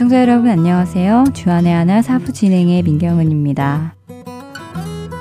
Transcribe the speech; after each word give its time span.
애청자 0.00 0.22
여러분 0.22 0.48
안녕하세요. 0.48 1.24
주안의 1.34 1.74
하나 1.74 2.00
사부 2.00 2.32
진행의 2.32 2.84
민경은입니다. 2.84 3.96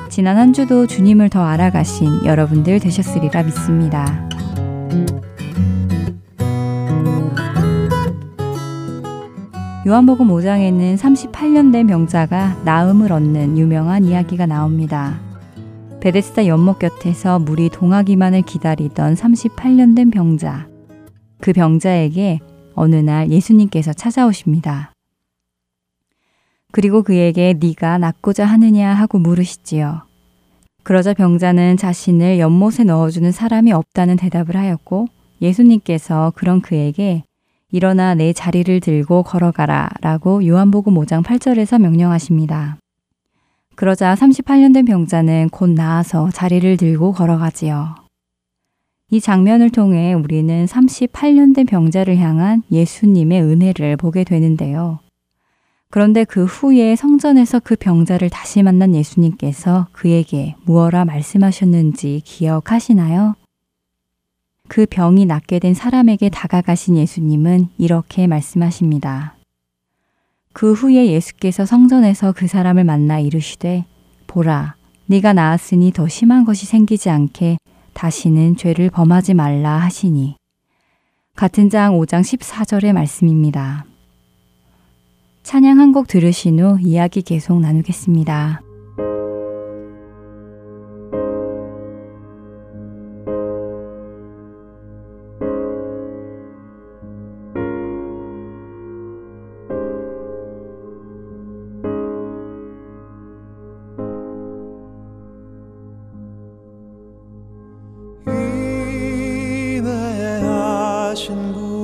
지난 0.09 0.37
한 0.37 0.53
주도 0.53 0.87
주님을 0.87 1.29
더 1.29 1.43
알아가신 1.43 2.23
여러분들 2.23 2.79
되셨으리라 2.79 3.43
믿습니다. 3.43 4.29
요한복음 9.85 10.29
5장에는 10.29 10.97
38년 10.97 11.73
된 11.73 11.85
병자가 11.85 12.61
나음을 12.63 13.11
얻는 13.11 13.57
유명한 13.57 14.05
이야기가 14.05 14.45
나옵니다. 14.45 15.19
베데스다 15.99 16.47
연못 16.47 16.79
곁에서 16.79 17.37
물이 17.37 17.67
동하기만을 17.71 18.43
기다리던 18.43 19.15
38년 19.15 19.97
된 19.97 20.09
병자. 20.09 20.69
그 21.41 21.51
병자에게 21.51 22.39
어느 22.79 22.95
날 22.95 23.29
예수님께서 23.29 23.91
찾아오십니다. 23.91 24.93
그리고 26.71 27.03
그에게 27.03 27.53
네가 27.59 27.97
낫고자 27.97 28.45
하느냐 28.45 28.93
하고 28.93 29.19
물으시지요. 29.19 30.03
그러자 30.83 31.13
병자는 31.13 31.75
자신을 31.75 32.39
연못에 32.39 32.85
넣어주는 32.85 33.29
사람이 33.33 33.73
없다는 33.73 34.15
대답을 34.15 34.55
하였고 34.55 35.07
예수님께서 35.41 36.31
그런 36.35 36.61
그에게 36.61 37.23
일어나 37.69 38.15
내 38.15 38.31
자리를 38.31 38.79
들고 38.79 39.23
걸어가라 39.23 39.89
라고 39.99 40.47
요한복음 40.47 40.93
5장 40.95 41.21
8절에서 41.21 41.81
명령하십니다. 41.81 42.77
그러자 43.75 44.15
38년 44.15 44.73
된 44.73 44.85
병자는 44.85 45.49
곧 45.49 45.71
나아서 45.71 46.29
자리를 46.31 46.77
들고 46.77 47.11
걸어가지요. 47.11 47.98
이 49.11 49.19
장면을 49.19 49.71
통해 49.71 50.13
우리는 50.13 50.65
38년 50.65 51.55
된 51.55 51.65
병자를 51.65 52.17
향한 52.17 52.61
예수님의 52.71 53.41
은혜를 53.41 53.97
보게 53.97 54.23
되는데요. 54.23 54.99
그런데 55.89 56.23
그 56.23 56.45
후에 56.45 56.95
성전에서 56.95 57.59
그 57.59 57.75
병자를 57.75 58.29
다시 58.29 58.61
만난 58.61 58.93
예수님께서 58.93 59.87
그에게 59.91 60.55
무엇라 60.63 61.05
말씀하셨는지 61.05 62.21
기억하시나요? 62.23 63.35
그 64.67 64.85
병이 64.87 65.25
낫게 65.25 65.57
된 65.57 65.73
사람에게 65.73 66.29
다가가신 66.29 66.95
예수님은 66.95 67.69
이렇게 67.79 68.27
말씀하십니다. 68.27 69.33
그 70.53 70.73
후에 70.73 71.07
예수께서 71.07 71.65
성전에서 71.65 72.33
그 72.33 72.45
사람을 72.45 72.83
만나 72.83 73.19
이르시되 73.19 73.85
보라 74.27 74.75
네가 75.07 75.33
나았으니 75.33 75.91
더 75.91 76.07
심한 76.07 76.45
것이 76.45 76.67
생기지 76.67 77.09
않게 77.09 77.57
다시는 77.93 78.55
죄를 78.55 78.89
범하지 78.89 79.33
말라 79.33 79.77
하시니 79.77 80.35
같은 81.35 81.69
장 81.69 81.97
5장 81.97 82.21
14절의 82.21 82.93
말씀입니다. 82.93 83.85
찬양 85.43 85.79
한 85.79 85.93
곡 85.93 86.07
들으신 86.07 86.59
후 86.59 86.77
이야기 86.81 87.21
계속 87.21 87.59
나누겠습니다. 87.59 88.61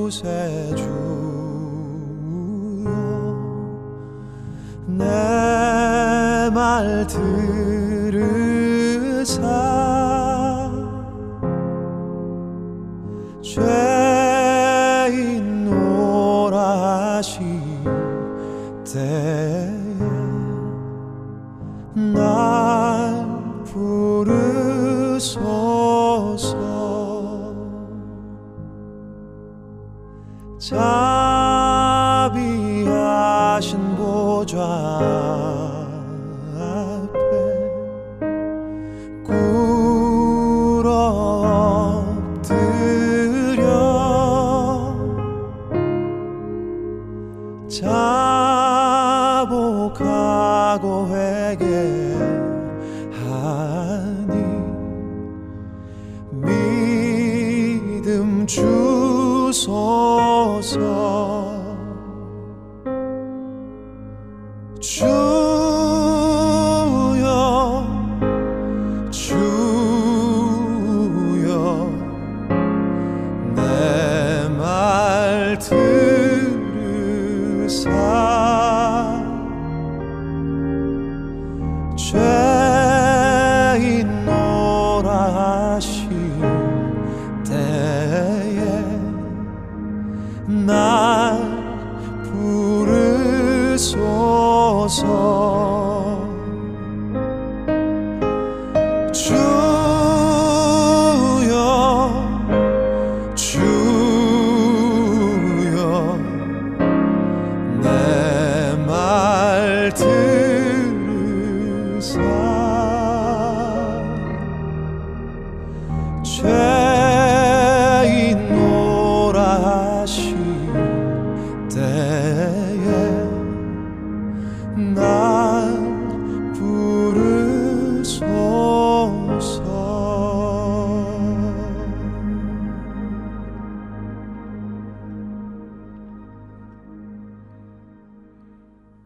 구세주여 0.05 0.85
내 4.85 6.49
말 6.53 7.07
들. 7.07 7.74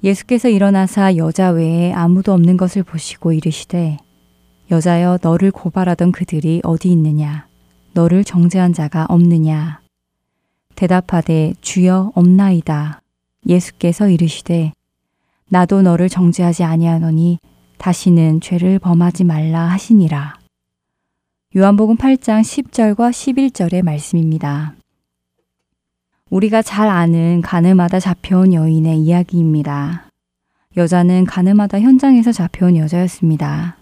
예수께서 0.04 0.48
일어나사 0.48 1.18
여자 1.18 1.50
외에 1.50 1.92
아무도 1.92 2.31
없는 2.34 2.56
것을 2.56 2.84
보시고 2.84 3.34
이르시되 3.34 3.98
여자여 4.72 5.19
너를 5.22 5.51
고발하던 5.51 6.12
그들이 6.12 6.62
어디 6.63 6.92
있느냐? 6.92 7.48
너를 7.94 8.24
정죄한 8.24 8.72
자가 8.72 9.06
없느냐? 9.10 9.81
대답하되 10.75 11.54
주여 11.60 12.13
없나이다. 12.16 13.01
예수께서 13.48 14.10
이르시되 14.10 14.72
나도 15.50 15.81
너를 15.81 16.07
정죄하지 16.07 16.63
아니하노니 16.63 17.40
다시는 17.78 18.40
죄를 18.40 18.80
범하지 18.80 19.24
말라 19.24 19.62
하시니라. 19.66 20.36
요한복음 21.56 21.98
8장 21.98 22.42
10절과 22.42 23.10
11절의 23.10 23.81
말씀입니다. 23.81 24.75
우리가 26.29 26.61
잘 26.61 26.87
아는 26.87 27.41
가늠하다 27.41 27.99
잡혀온 27.99 28.53
여인의 28.53 28.99
이야기입니다. 28.99 30.09
여자는 30.77 31.25
가늠하다 31.25 31.79
현장에서 31.81 32.31
잡혀온 32.31 32.77
여자였습니다. 32.77 33.77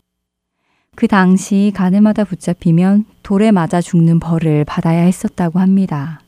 그 0.95 1.07
당시 1.07 1.73
가늠하다 1.75 2.23
붙잡히면 2.23 3.05
돌에 3.21 3.51
맞아 3.51 3.81
죽는 3.81 4.19
벌을 4.19 4.63
받아야 4.63 5.01
했었다고 5.01 5.59
합니다. 5.59 6.21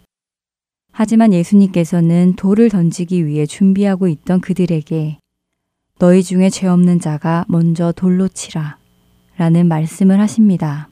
하지만 0.91 1.33
예수님께서는 1.33 2.33
돌을 2.35 2.69
던지기 2.69 3.25
위해 3.25 3.45
준비하고 3.45 4.09
있던 4.09 4.41
그들에게 4.41 5.19
너희 5.99 6.21
중에 6.21 6.49
죄 6.49 6.67
없는 6.67 6.99
자가 6.99 7.45
먼저 7.47 7.93
돌로 7.93 8.27
치라 8.27 8.77
라는 9.37 9.67
말씀을 9.69 10.19
하십니다. 10.19 10.89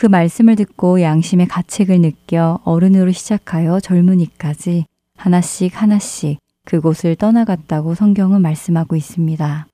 그 0.00 0.06
말씀을 0.06 0.56
듣고 0.56 1.02
양심의 1.02 1.46
가책을 1.48 2.00
느껴 2.00 2.58
어른으로 2.64 3.12
시작하여 3.12 3.80
젊은이까지 3.80 4.86
하나씩 5.18 5.82
하나씩 5.82 6.38
그곳을 6.64 7.16
떠나갔다고 7.16 7.94
성경은 7.94 8.40
말씀하고 8.40 8.96
있습니다. 8.96 9.66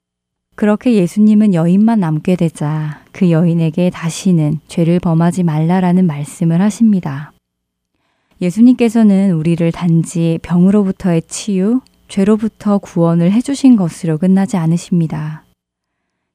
그렇게 0.57 0.95
예수님은 0.95 1.55
여인만 1.55 2.01
남게 2.01 2.35
되자 2.35 3.05
그 3.13 3.31
여인에게 3.31 3.91
다시는 3.91 4.59
죄를 4.67 4.99
범하지 4.99 5.45
말라라는 5.45 6.09
말씀을 6.09 6.61
하십니다. 6.61 7.31
예수님께서는 8.41 9.31
우리를 9.31 9.71
단지 9.71 10.41
병으로부터의 10.43 11.23
치유, 11.29 11.83
죄로부터 12.09 12.79
구원을 12.79 13.31
해주신 13.31 13.77
것으로 13.77 14.19
끝나지 14.19 14.57
않으십니다. 14.57 15.45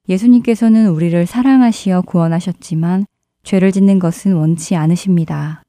예수님께서는 0.08 0.88
우리를 0.88 1.26
사랑하시어 1.26 2.04
구원하셨지만 2.04 3.06
죄를 3.44 3.72
짓는 3.72 4.00
것은 4.00 4.34
원치 4.34 4.76
않으십니다. 4.76 5.64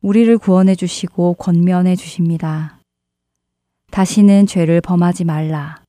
우리를 0.00 0.38
구원해 0.38 0.74
주시고 0.74 1.34
권면해 1.34 1.96
주십니다. 1.96 2.78
다시는 3.90 4.46
죄를 4.46 4.80
범하지 4.80 5.24
말라. 5.24 5.82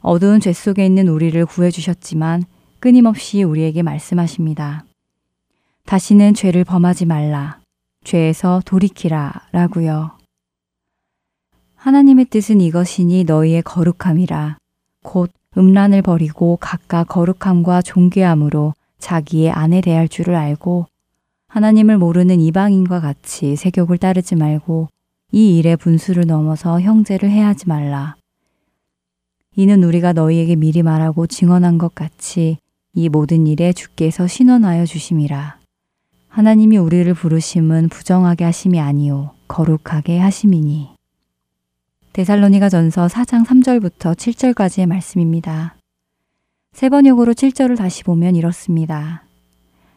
어두운 0.00 0.40
죄 0.40 0.52
속에 0.52 0.84
있는 0.86 1.08
우리를 1.08 1.44
구해 1.46 1.70
주셨지만 1.70 2.44
끊임없이 2.78 3.42
우리에게 3.42 3.82
말씀하십니다. 3.82 4.84
다시는 5.84 6.34
죄를 6.34 6.64
범하지 6.64 7.06
말라. 7.06 7.60
죄에서 8.04 8.62
돌이키라 8.64 9.48
라고요. 9.52 10.16
하나님의 11.74 12.26
뜻은 12.26 12.60
이것이니 12.60 13.24
너희의 13.24 13.62
거룩함이라. 13.62 14.58
곧 15.02 15.32
음란을 15.56 16.02
버리고 16.02 16.58
각각 16.60 17.08
거룩함과 17.08 17.82
존귀함으로 17.82 18.74
자기의 18.98 19.50
아내 19.50 19.80
대할 19.80 20.08
줄을 20.08 20.34
알고 20.34 20.86
하나님을 21.48 21.98
모르는 21.98 22.40
이방인과 22.40 23.00
같이 23.00 23.56
세욕을 23.56 23.98
따르지 23.98 24.36
말고 24.36 24.88
이 25.32 25.58
일의 25.58 25.76
분수를 25.76 26.26
넘어서 26.26 26.80
형제를 26.80 27.30
해하지 27.30 27.68
말라. 27.68 28.16
이는 29.54 29.82
우리가 29.84 30.12
너희에게 30.12 30.56
미리 30.56 30.82
말하고 30.82 31.26
증언한 31.26 31.78
것 31.78 31.94
같이 31.94 32.58
이 32.92 33.08
모든 33.08 33.46
일에 33.46 33.72
주께서 33.72 34.26
신원하여 34.26 34.84
주심이라. 34.86 35.58
하나님이 36.28 36.76
우리를 36.76 37.12
부르심은 37.14 37.88
부정하게 37.88 38.44
하심이 38.44 38.78
아니요 38.78 39.30
거룩하게 39.48 40.18
하심이니. 40.18 40.90
데살로니가 42.12 42.68
전서 42.68 43.06
4장 43.06 43.46
3절부터 43.46 44.14
7절까지의 44.14 44.86
말씀입니다. 44.86 45.75
세 46.76 46.90
번역으로 46.90 47.32
7절을 47.32 47.78
다시 47.78 48.04
보면 48.04 48.36
이렇습니다. 48.36 49.22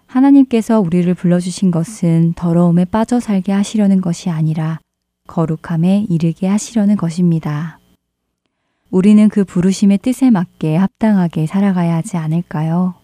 하나님께서 0.08 0.80
우리를 0.80 1.14
불러주신 1.14 1.72
것은 1.72 2.32
더러움에 2.38 2.86
빠져 2.86 3.20
살게 3.20 3.52
하시려는 3.52 4.00
것이 4.00 4.30
아니라 4.30 4.80
거룩함에 5.28 6.06
이르게 6.10 6.48
하시려는 6.48 6.96
것입니다. 6.96 7.80
우리는 8.92 9.28
그 9.28 9.44
부르심의 9.44 9.98
뜻에 9.98 10.30
맞게 10.30 10.78
합당하게 10.78 11.48
살아가야 11.48 11.98
하지 11.98 12.16
않을까요? 12.16 12.96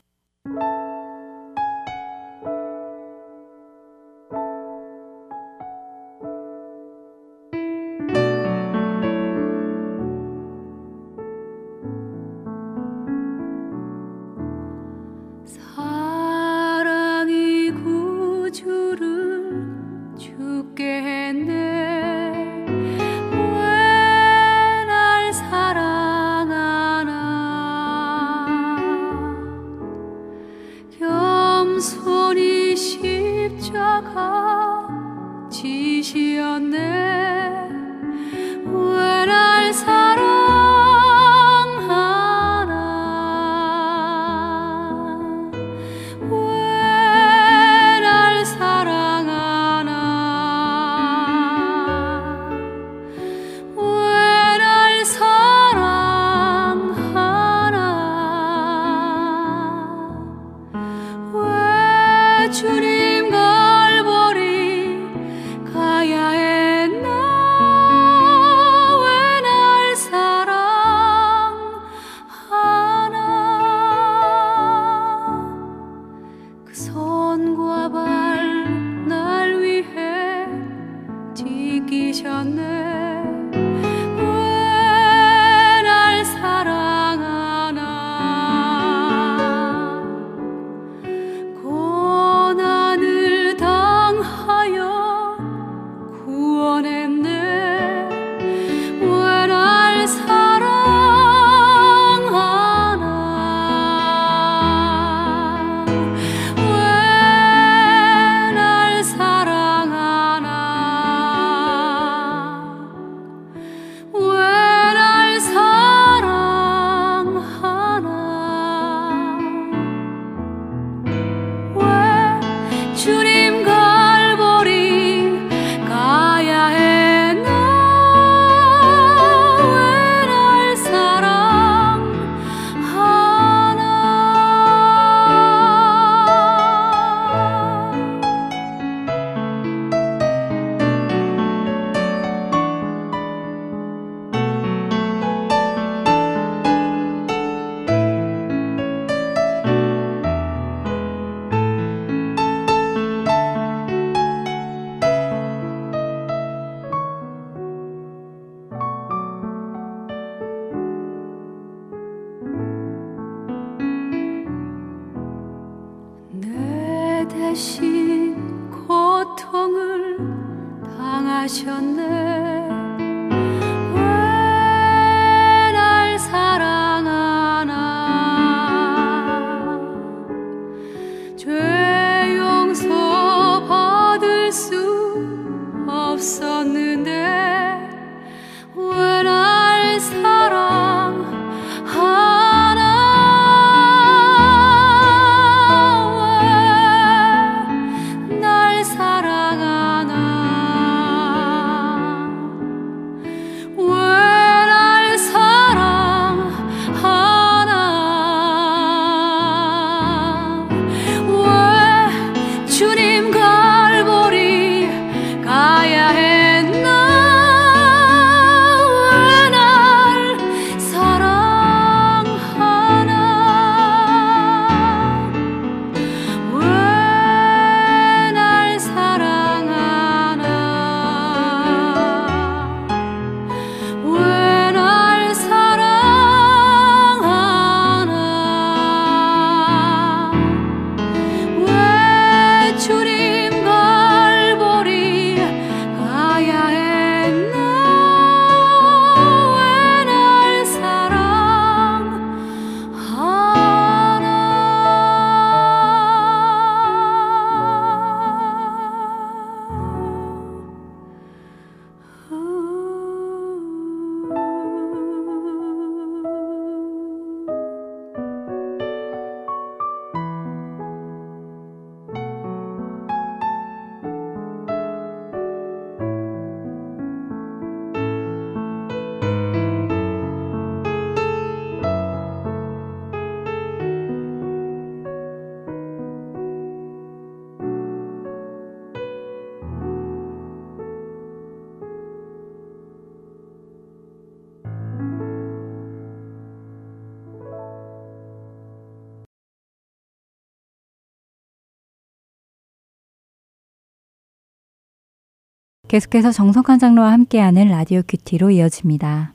계속해서 305.96 306.34
정석한 306.34 306.78
장로와 306.78 307.14
함께하는 307.14 307.70
라디오 307.70 308.02
큐티로 308.06 308.50
이어집니다. 308.50 309.34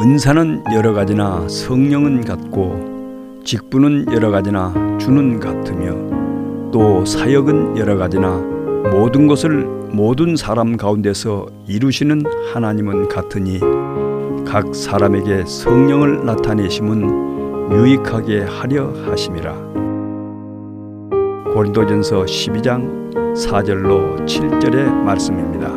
은사는 0.00 0.64
여러 0.74 0.92
가지나 0.92 1.48
성령은 1.48 2.24
같고 2.24 3.42
직분은 3.44 4.06
여러 4.12 4.32
가지나 4.32 4.74
주는 4.98 5.38
같으며 5.38 6.72
또 6.72 7.04
사역은 7.04 7.76
여러 7.76 7.96
가지나 7.96 8.36
모든 8.90 9.28
것을 9.28 9.79
모든 9.92 10.36
사람 10.36 10.76
가운데서 10.76 11.46
이루시는 11.66 12.22
하나님은 12.52 13.08
같으니 13.08 13.58
각 14.46 14.72
사람에게 14.74 15.44
성령을 15.44 16.24
나타내심은 16.24 17.72
유익하게 17.72 18.42
하려 18.42 18.92
하심이라. 19.06 19.52
고린도전서 21.52 22.24
12장 22.24 23.34
4절로 23.34 24.24
7절의 24.26 24.92
말씀입니다. 25.02 25.68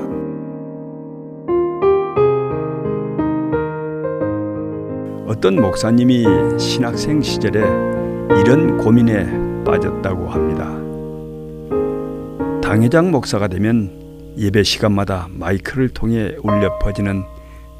어떤 5.27 5.55
목사님이 5.55 6.25
신학생 6.60 7.22
시절에 7.22 7.62
이런 8.39 8.77
고민에 8.77 9.63
빠졌다고 9.63 10.27
합니다. 10.27 10.72
당회장 12.62 13.12
목사가 13.12 13.48
되면 13.48 14.02
예배 14.37 14.63
시간마다 14.63 15.27
마이크를 15.31 15.89
통해 15.89 16.35
울려 16.43 16.77
퍼지는 16.79 17.23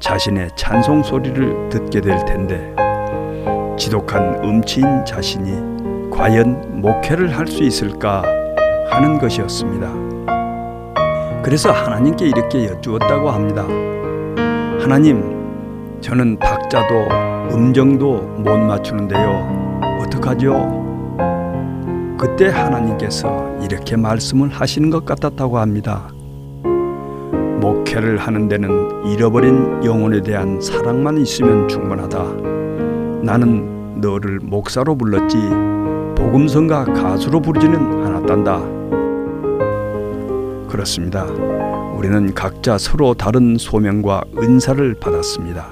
자신의 0.00 0.50
찬송 0.56 1.02
소리를 1.02 1.68
듣게 1.68 2.00
될 2.00 2.24
텐데 2.24 2.74
지독한 3.78 4.42
음치인 4.44 5.04
자신이 5.04 6.10
과연 6.10 6.80
목회를 6.80 7.36
할 7.36 7.46
수 7.46 7.64
있을까 7.64 8.22
하는 8.90 9.18
것이었습니다. 9.18 9.92
그래서 11.42 11.72
하나님께 11.72 12.26
이렇게 12.26 12.66
여쭈었다고 12.66 13.30
합니다. 13.30 13.64
하나님, 14.80 16.00
저는 16.00 16.38
박자도 16.38 16.94
음정도 17.52 18.18
못 18.22 18.56
맞추는데요. 18.56 19.80
어떡하죠? 20.02 20.84
그때 22.18 22.48
하나님께서 22.48 23.58
이렇게 23.60 23.96
말씀을 23.96 24.48
하시는 24.48 24.88
것 24.90 25.04
같았다고 25.04 25.58
합니다. 25.58 26.13
목회를 27.64 28.18
하는 28.18 28.46
데는 28.46 29.06
잃어버린 29.06 29.82
영혼에 29.84 30.20
대한 30.20 30.60
사랑만 30.60 31.16
있으면 31.16 31.66
충분하다. 31.66 32.22
나는 33.22 34.00
너를 34.02 34.38
목사로 34.42 34.94
불렀지 34.96 35.38
복음성가 36.14 36.84
가수로 36.84 37.40
부르지는 37.40 38.04
않았단다. 38.04 38.60
그렇습니다. 40.68 41.24
우리는 41.96 42.34
각자 42.34 42.76
서로 42.76 43.14
다른 43.14 43.56
소명과 43.56 44.24
은사를 44.36 44.94
받았습니다. 45.00 45.70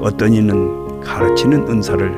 어떤 0.00 0.32
이는 0.32 1.00
가르치는 1.00 1.68
은사를, 1.68 2.12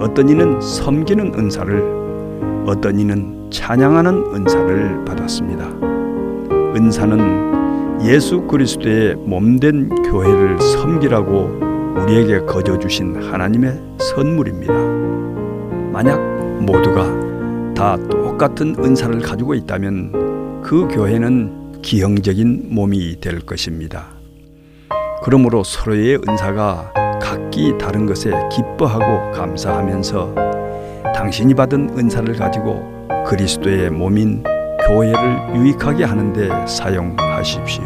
어떤 0.00 0.28
이는 0.28 0.60
섬기는 0.60 1.34
은사를, 1.34 2.64
어떤 2.66 2.98
이는 2.98 3.48
찬양하는 3.50 4.34
은사를 4.34 5.04
받았습니다. 5.04 5.66
은사는 6.74 7.57
예수 8.04 8.42
그리스도의 8.42 9.16
몸된 9.16 9.88
교회를 10.04 10.60
섬기라고 10.60 11.68
우리에게 12.02 12.40
거저 12.46 12.78
주신 12.78 13.16
하나님의 13.16 13.76
선물입니다. 13.98 14.72
만약 15.92 16.20
모두가 16.62 17.74
다 17.74 17.96
똑같은 18.08 18.76
은사를 18.78 19.20
가지고 19.20 19.54
있다면 19.54 20.62
그 20.62 20.86
교회는 20.88 21.80
기형적인 21.82 22.68
몸이 22.70 23.20
될 23.20 23.40
것입니다. 23.40 24.06
그러므로 25.24 25.64
서로의 25.64 26.20
은사가 26.28 26.92
각기 27.20 27.76
다른 27.78 28.06
것에 28.06 28.30
기뻐하고 28.52 29.32
감사하면서 29.32 30.34
당신이 31.16 31.54
받은 31.54 31.98
은사를 31.98 32.32
가지고 32.36 33.08
그리스도의 33.26 33.90
몸인 33.90 34.44
교회를 34.86 35.56
유익하게 35.56 36.04
하는데 36.04 36.66
사용 36.66 37.16
하십시오. 37.38 37.84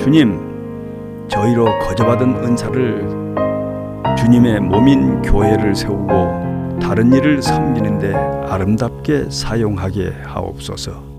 주님, 0.00 0.40
저희로 1.28 1.64
거저받은 1.80 2.36
은사를 2.36 4.16
주님의 4.16 4.60
몸인 4.60 5.22
교회를 5.22 5.74
세우고 5.74 6.78
다른 6.80 7.12
일을 7.12 7.42
섬기는데 7.42 8.14
아름답게 8.48 9.30
사용하게 9.30 10.12
하옵소서. 10.24 11.15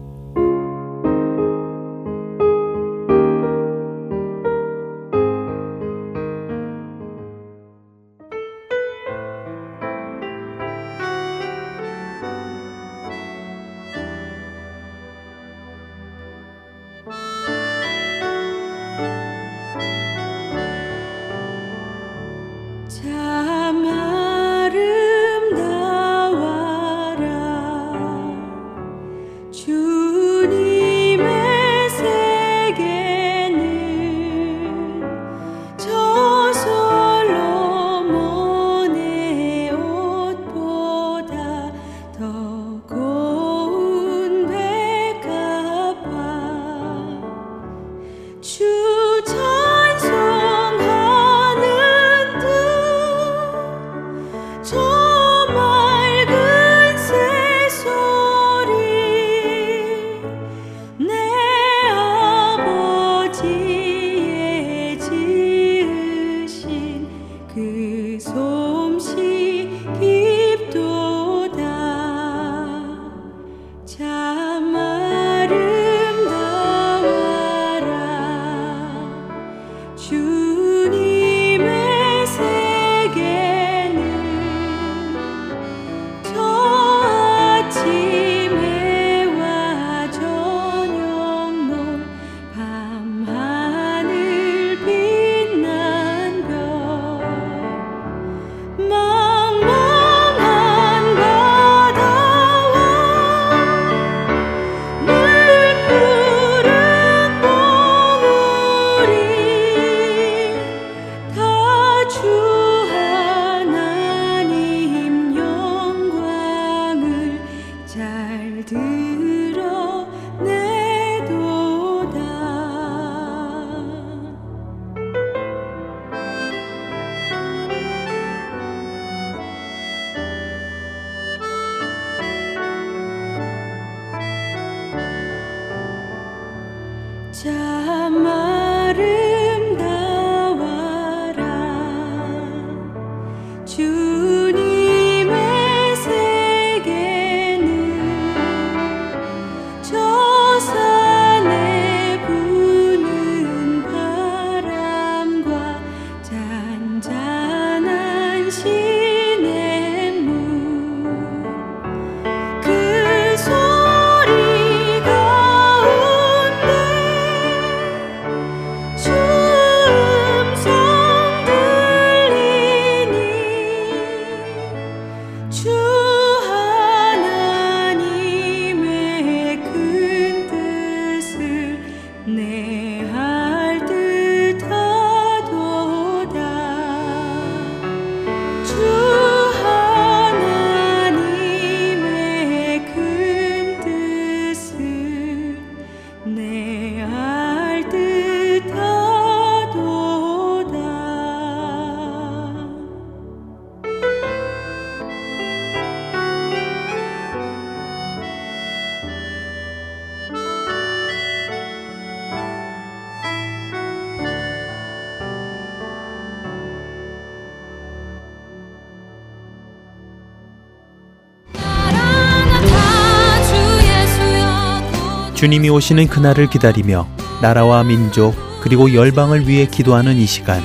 주님이 225.38 225.70
오시는 225.70 226.08
그날을 226.08 226.48
기다리며 226.48 227.08
나라와 227.44 227.84
민족 227.84 228.36
그리고 228.62 228.92
열방을 228.92 229.48
위해 229.48 229.68
기도하는 229.68 230.18
이 230.18 230.26
시간 230.26 230.64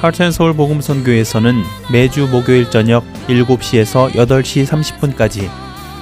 하트앤 0.00 0.32
서울 0.32 0.52
복음 0.52 0.80
선교에서는 0.80 1.62
매주 1.92 2.26
목요일 2.26 2.68
저녁 2.72 3.04
7시에서 3.28 4.10
8시 4.10 4.66
30분까지 4.66 5.48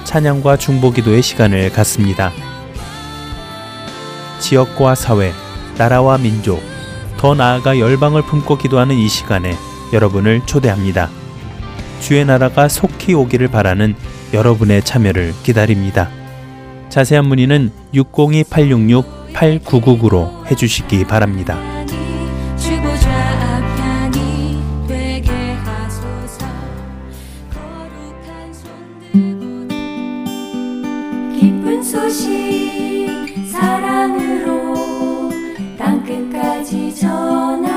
찬양과 0.05 0.57
중보 0.57 0.89
기도의 0.89 1.21
시간을 1.21 1.71
갖습니다. 1.71 2.31
지역과 4.39 4.95
사회, 4.95 5.31
나라와 5.77 6.17
민족, 6.17 6.63
더 7.17 7.35
나아가 7.35 7.77
열방을 7.77 8.23
품고 8.23 8.57
기도하는 8.57 8.95
이 8.95 9.07
시간에 9.07 9.55
여러분을 9.93 10.41
초대합니다. 10.47 11.11
주의 11.99 12.25
나라가 12.25 12.67
속히 12.67 13.13
오기를 13.13 13.49
바라는 13.49 13.93
여러분의 14.33 14.81
참여를 14.81 15.35
기다립니다. 15.43 16.09
자세한 16.95 17.27
문의는 17.27 17.71
602-866-8999로 17.93 20.49
해주시기 20.49 21.03
바랍니다. 21.03 21.59
소식 31.83 33.09
사랑으로 33.51 34.73
땅끝까지 35.77 36.95
전하 36.95 37.74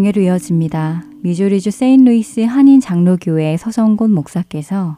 강해로 0.00 0.22
이어집니다. 0.22 1.04
미조리주 1.22 1.70
세인루이스 1.70 2.40
한인 2.40 2.80
장로교회 2.80 3.58
서성곤 3.58 4.10
목사께서 4.12 4.96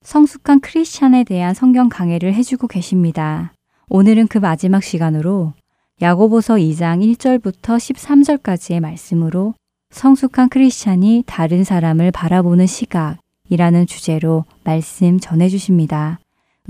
성숙한 0.00 0.60
크리스찬에 0.60 1.24
대한 1.24 1.52
성경 1.52 1.90
강해를 1.90 2.32
해주고 2.32 2.66
계십니다. 2.66 3.52
오늘은 3.90 4.26
그 4.28 4.38
마지막 4.38 4.82
시간으로 4.82 5.52
야고보서 6.00 6.54
2장 6.54 7.04
1절부터 7.04 7.76
13절까지의 7.76 8.80
말씀으로 8.80 9.52
성숙한 9.90 10.48
크리스찬이 10.48 11.24
다른 11.26 11.62
사람을 11.62 12.10
바라보는 12.10 12.64
시각이라는 12.66 13.86
주제로 13.86 14.46
말씀 14.64 15.20
전해 15.20 15.50
주십니다. 15.50 16.20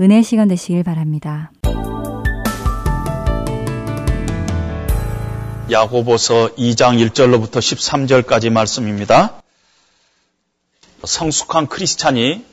은혜 0.01 0.21
시간 0.21 0.49
되시길 0.49 0.83
바랍니다. 0.83 1.53
야고보서 5.71 6.55
2장 6.57 6.97
1절로부터 7.09 7.59
13절까지 7.59 8.49
말씀입니다. 8.49 9.41
성숙한 11.03 11.67
크리스찬이 11.67 12.45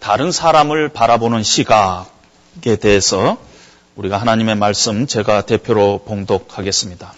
다른 0.00 0.32
사람을 0.32 0.88
바라보는 0.88 1.42
시각에 1.42 2.76
대해서 2.80 3.38
우리가 3.96 4.18
하나님의 4.18 4.56
말씀 4.56 5.06
제가 5.06 5.42
대표로 5.42 6.04
봉독하겠습니다. 6.04 7.14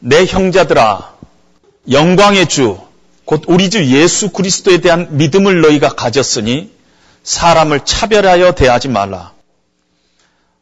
내 0.00 0.24
형제들아 0.26 1.14
영광의 1.90 2.48
주 2.48 2.88
곧 3.28 3.42
우리 3.46 3.68
주 3.68 3.84
예수 3.94 4.30
그리스도에 4.30 4.78
대한 4.78 5.18
믿음을 5.18 5.60
너희가 5.60 5.90
가졌으니 5.90 6.72
사람을 7.24 7.84
차별하여 7.84 8.52
대하지 8.52 8.88
말라. 8.88 9.34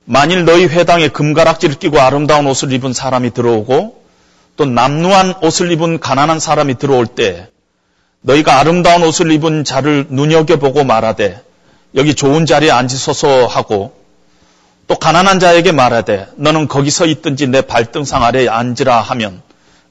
만일 0.06 0.44
너희 0.44 0.66
회당에 0.66 1.08
금가락지를 1.08 1.74
끼고 1.76 2.00
아름다운 2.00 2.46
옷을 2.46 2.72
입은 2.72 2.92
사람이 2.92 3.32
들어오고 3.34 4.04
또 4.56 4.64
남루한 4.64 5.34
옷을 5.42 5.72
입은 5.72 5.98
가난한 5.98 6.38
사람이 6.38 6.78
들어올 6.78 7.06
때 7.06 7.48
너희가 8.20 8.60
아름다운 8.60 9.02
옷을 9.02 9.32
입은 9.32 9.64
자를 9.64 10.06
눈여겨보고 10.08 10.84
말하되 10.84 11.42
여기 11.96 12.14
좋은 12.14 12.46
자리에 12.46 12.70
앉으소서 12.70 13.46
하고 13.46 13.96
또 14.86 14.94
가난한 14.94 15.40
자에게 15.40 15.72
말하되 15.72 16.28
너는 16.36 16.68
거기서 16.68 17.06
있든지 17.06 17.48
내 17.48 17.62
발등상 17.62 18.22
아래에 18.22 18.48
앉으라 18.48 19.00
하면 19.00 19.42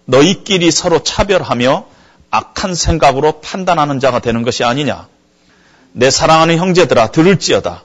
너희끼리 0.05 0.71
서로 0.71 1.03
차별하며 1.03 1.85
악한 2.31 2.73
생각으로 2.73 3.41
판단하는 3.41 3.99
자가 3.99 4.19
되는 4.19 4.43
것이 4.43 4.63
아니냐. 4.63 5.07
내 5.91 6.09
사랑하는 6.09 6.57
형제들아 6.57 7.11
들을지어다. 7.11 7.83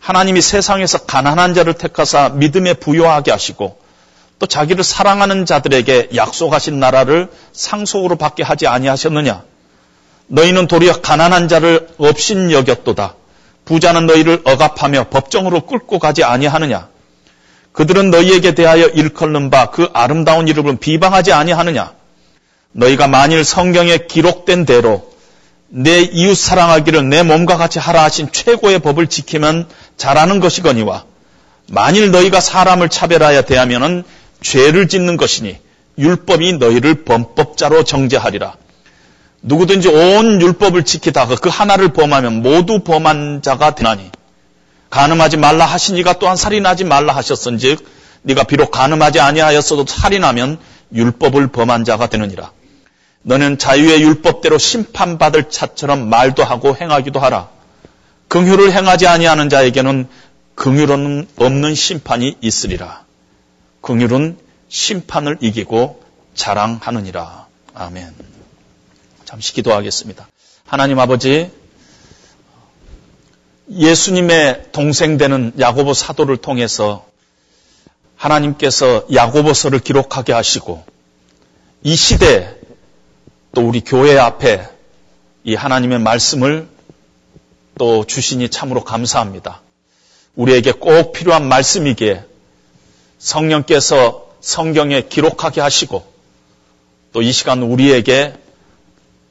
하나님이 0.00 0.40
세상에서 0.40 0.98
가난한 1.04 1.54
자를 1.54 1.74
택하사 1.74 2.30
믿음에 2.30 2.74
부여하게 2.74 3.30
하시고 3.30 3.78
또 4.38 4.46
자기를 4.46 4.82
사랑하는 4.82 5.44
자들에게 5.44 6.08
약속하신 6.16 6.80
나라를 6.80 7.28
상속으로 7.52 8.16
받게 8.16 8.42
하지 8.42 8.66
아니하셨느냐? 8.66 9.42
너희는 10.28 10.66
도리어 10.66 11.00
가난한 11.02 11.48
자를 11.48 11.88
없인 11.98 12.50
여겼도다. 12.50 13.14
부자는 13.66 14.06
너희를 14.06 14.40
억압하며 14.44 15.08
법정으로 15.10 15.66
끌고 15.66 15.98
가지 15.98 16.24
아니하느냐? 16.24 16.88
그들은 17.72 18.10
너희에게 18.10 18.54
대하여 18.54 18.86
일컬는 18.86 19.50
바 19.50 19.70
그 19.70 19.90
아름다운 19.92 20.48
이름을 20.48 20.78
비방하지 20.78 21.32
아니하느냐? 21.32 21.92
너희가 22.72 23.06
만일 23.08 23.44
성경에 23.44 23.98
기록된 23.98 24.64
대로 24.64 25.12
내 25.72 26.00
이웃 26.00 26.34
사랑하기를 26.34 27.08
내 27.08 27.22
몸과 27.22 27.56
같이 27.56 27.78
하라 27.78 28.02
하신 28.02 28.32
최고의 28.32 28.80
법을 28.80 29.06
지키면 29.06 29.68
잘하는 29.96 30.40
것이거니와 30.40 31.04
만일 31.68 32.10
너희가 32.10 32.40
사람을 32.40 32.88
차별하여 32.88 33.42
대하면은 33.42 34.02
죄를 34.42 34.88
짓는 34.88 35.16
것이니 35.16 35.58
율법이 35.96 36.54
너희를 36.54 37.04
범법자로 37.04 37.84
정죄하리라. 37.84 38.54
누구든지 39.42 39.88
온 39.88 40.42
율법을 40.42 40.84
지키다가 40.84 41.36
그 41.36 41.48
하나를 41.48 41.92
범하면 41.92 42.42
모두 42.42 42.80
범한 42.80 43.42
자가 43.42 43.76
되나니 43.76 44.10
가늠하지 44.90 45.36
말라 45.36 45.66
하시니가 45.66 46.14
또한 46.14 46.36
살인하지 46.36 46.84
말라 46.84 47.14
하셨은즉 47.14 47.86
네가 48.22 48.42
비록 48.42 48.72
가늠하지 48.72 49.20
아니하였어도 49.20 49.86
살인하면 49.86 50.58
율법을 50.92 51.48
범한 51.48 51.84
자가 51.84 52.08
되느니라. 52.08 52.50
너는 53.22 53.58
자유의 53.58 54.02
율법대로 54.02 54.58
심판받을 54.58 55.50
자처럼 55.50 56.08
말도 56.08 56.42
하고 56.42 56.74
행하기도 56.74 57.20
하라. 57.20 57.50
긍휼을 58.28 58.72
행하지 58.72 59.06
아니하는 59.06 59.48
자에게는 59.48 60.08
긍휼은 60.54 61.28
없는 61.36 61.74
심판이 61.74 62.36
있으리라. 62.40 63.04
긍휼은 63.82 64.38
심판을 64.68 65.38
이기고 65.40 66.02
자랑하느니라. 66.34 67.46
아멘. 67.74 68.14
잠시 69.24 69.52
기도하겠습니다. 69.52 70.28
하나님 70.66 70.98
아버지, 70.98 71.50
예수님의 73.70 74.68
동생 74.72 75.16
되는 75.16 75.52
야고보 75.58 75.94
사도를 75.94 76.38
통해서 76.38 77.06
하나님께서 78.16 79.06
야고보서를 79.12 79.78
기록하게 79.78 80.32
하시고 80.32 80.84
이 81.82 81.96
시대 81.96 82.59
또 83.52 83.66
우리 83.66 83.80
교회 83.80 84.18
앞에 84.18 84.68
이 85.44 85.54
하나님의 85.54 85.98
말씀을 86.00 86.68
또 87.78 88.04
주시니 88.04 88.50
참으로 88.50 88.84
감사합니다. 88.84 89.62
우리에게 90.36 90.72
꼭 90.72 91.12
필요한 91.12 91.48
말씀이기에 91.48 92.24
성령께서 93.18 94.28
성경에 94.40 95.02
기록하게 95.02 95.60
하시고 95.60 96.10
또 97.12 97.22
이 97.22 97.32
시간 97.32 97.62
우리에게 97.62 98.34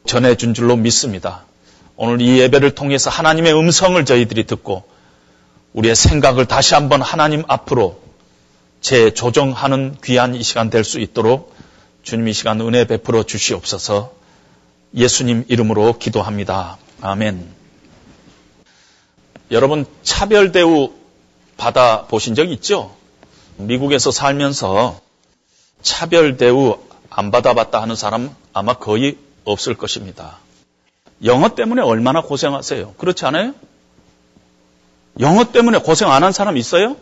전해준 0.06 0.54
줄로 0.54 0.76
믿습니다. 0.76 1.46
오늘 1.96 2.20
이 2.22 2.40
예배를 2.40 2.76
통해서 2.76 3.10
하나님의 3.10 3.54
음성을 3.58 4.04
저희들이 4.04 4.46
듣고 4.46 4.84
우리의 5.74 5.96
생각을 5.96 6.46
다시 6.46 6.74
한번 6.74 7.02
하나님 7.02 7.44
앞으로 7.48 8.02
재조정하는 8.82 9.98
귀한 10.04 10.36
이 10.36 10.44
시간 10.44 10.70
될 10.70 10.84
수 10.84 11.00
있도록 11.00 11.56
주님 12.04 12.28
이 12.28 12.34
시간 12.34 12.60
은혜 12.62 12.86
베풀어 12.86 13.24
주시옵소서 13.24 14.14
예수님 14.96 15.46
이름으로 15.48 15.98
기도합니다. 16.00 16.78
아멘. 17.02 17.48
여러분 19.52 19.86
차별 20.04 20.52
대우 20.52 20.94
받아 21.58 22.06
보신 22.06 22.36
적 22.36 22.50
있죠? 22.52 22.96
미국에서 23.58 24.12
살면서 24.12 25.00
차별 25.82 26.38
대우 26.38 26.80
안 27.10 27.32
받아봤다 27.32 27.82
하는 27.82 27.96
사람 27.96 28.34
아마 28.54 28.74
거의 28.76 29.18
없을 29.44 29.76
것입니다. 29.76 30.40
영어 31.24 31.50
때문에 31.50 31.82
얼마나 31.82 32.22
고생하세요? 32.22 32.94
그렇지 32.98 33.26
않아요? 33.26 33.54
영어 35.20 35.44
때문에 35.52 35.80
고생 35.80 36.10
안 36.12 36.24
한 36.24 36.32
사람 36.32 36.56
있어요? 36.58 36.96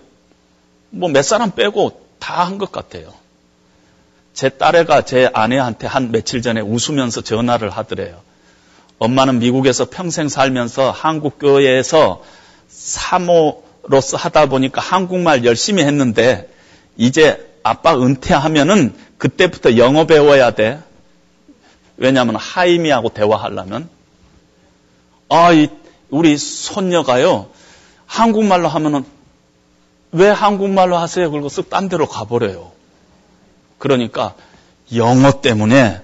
뭐 0.89 1.09
몇 1.09 1.21
사람 1.23 1.51
빼고 1.51 2.05
다 2.19 2.43
한 2.45 2.57
것 2.57 2.71
같아요. 2.71 3.13
제 4.37 4.49
딸애가 4.49 5.01
제 5.01 5.31
아내한테 5.33 5.87
한 5.87 6.11
며칠 6.11 6.43
전에 6.43 6.61
웃으면서 6.61 7.21
전화를 7.21 7.71
하더래요. 7.71 8.21
엄마는 8.99 9.39
미국에서 9.39 9.85
평생 9.85 10.29
살면서 10.29 10.91
한국 10.91 11.39
교회에서 11.39 12.21
사모로서 12.67 14.15
하다 14.15 14.45
보니까 14.45 14.79
한국말 14.79 15.43
열심히 15.43 15.81
했는데 15.81 16.53
이제 16.97 17.51
아빠 17.63 17.99
은퇴하면은 17.99 18.95
그때부터 19.17 19.75
영어 19.77 20.05
배워야 20.05 20.51
돼. 20.51 20.83
왜냐하면 21.97 22.35
하이미하고 22.35 23.09
대화하려면 23.09 23.89
아, 25.29 25.51
이 25.51 25.67
우리 26.11 26.37
손녀가요 26.37 27.49
한국말로 28.05 28.67
하면은 28.67 29.03
왜 30.11 30.29
한국말로 30.29 30.95
하세요? 30.95 31.31
그리고 31.31 31.47
쓱 31.47 31.69
딴 31.69 31.89
데로 31.89 32.07
가버려요. 32.07 32.76
그러니까 33.77 34.35
영어 34.95 35.41
때문에 35.41 36.01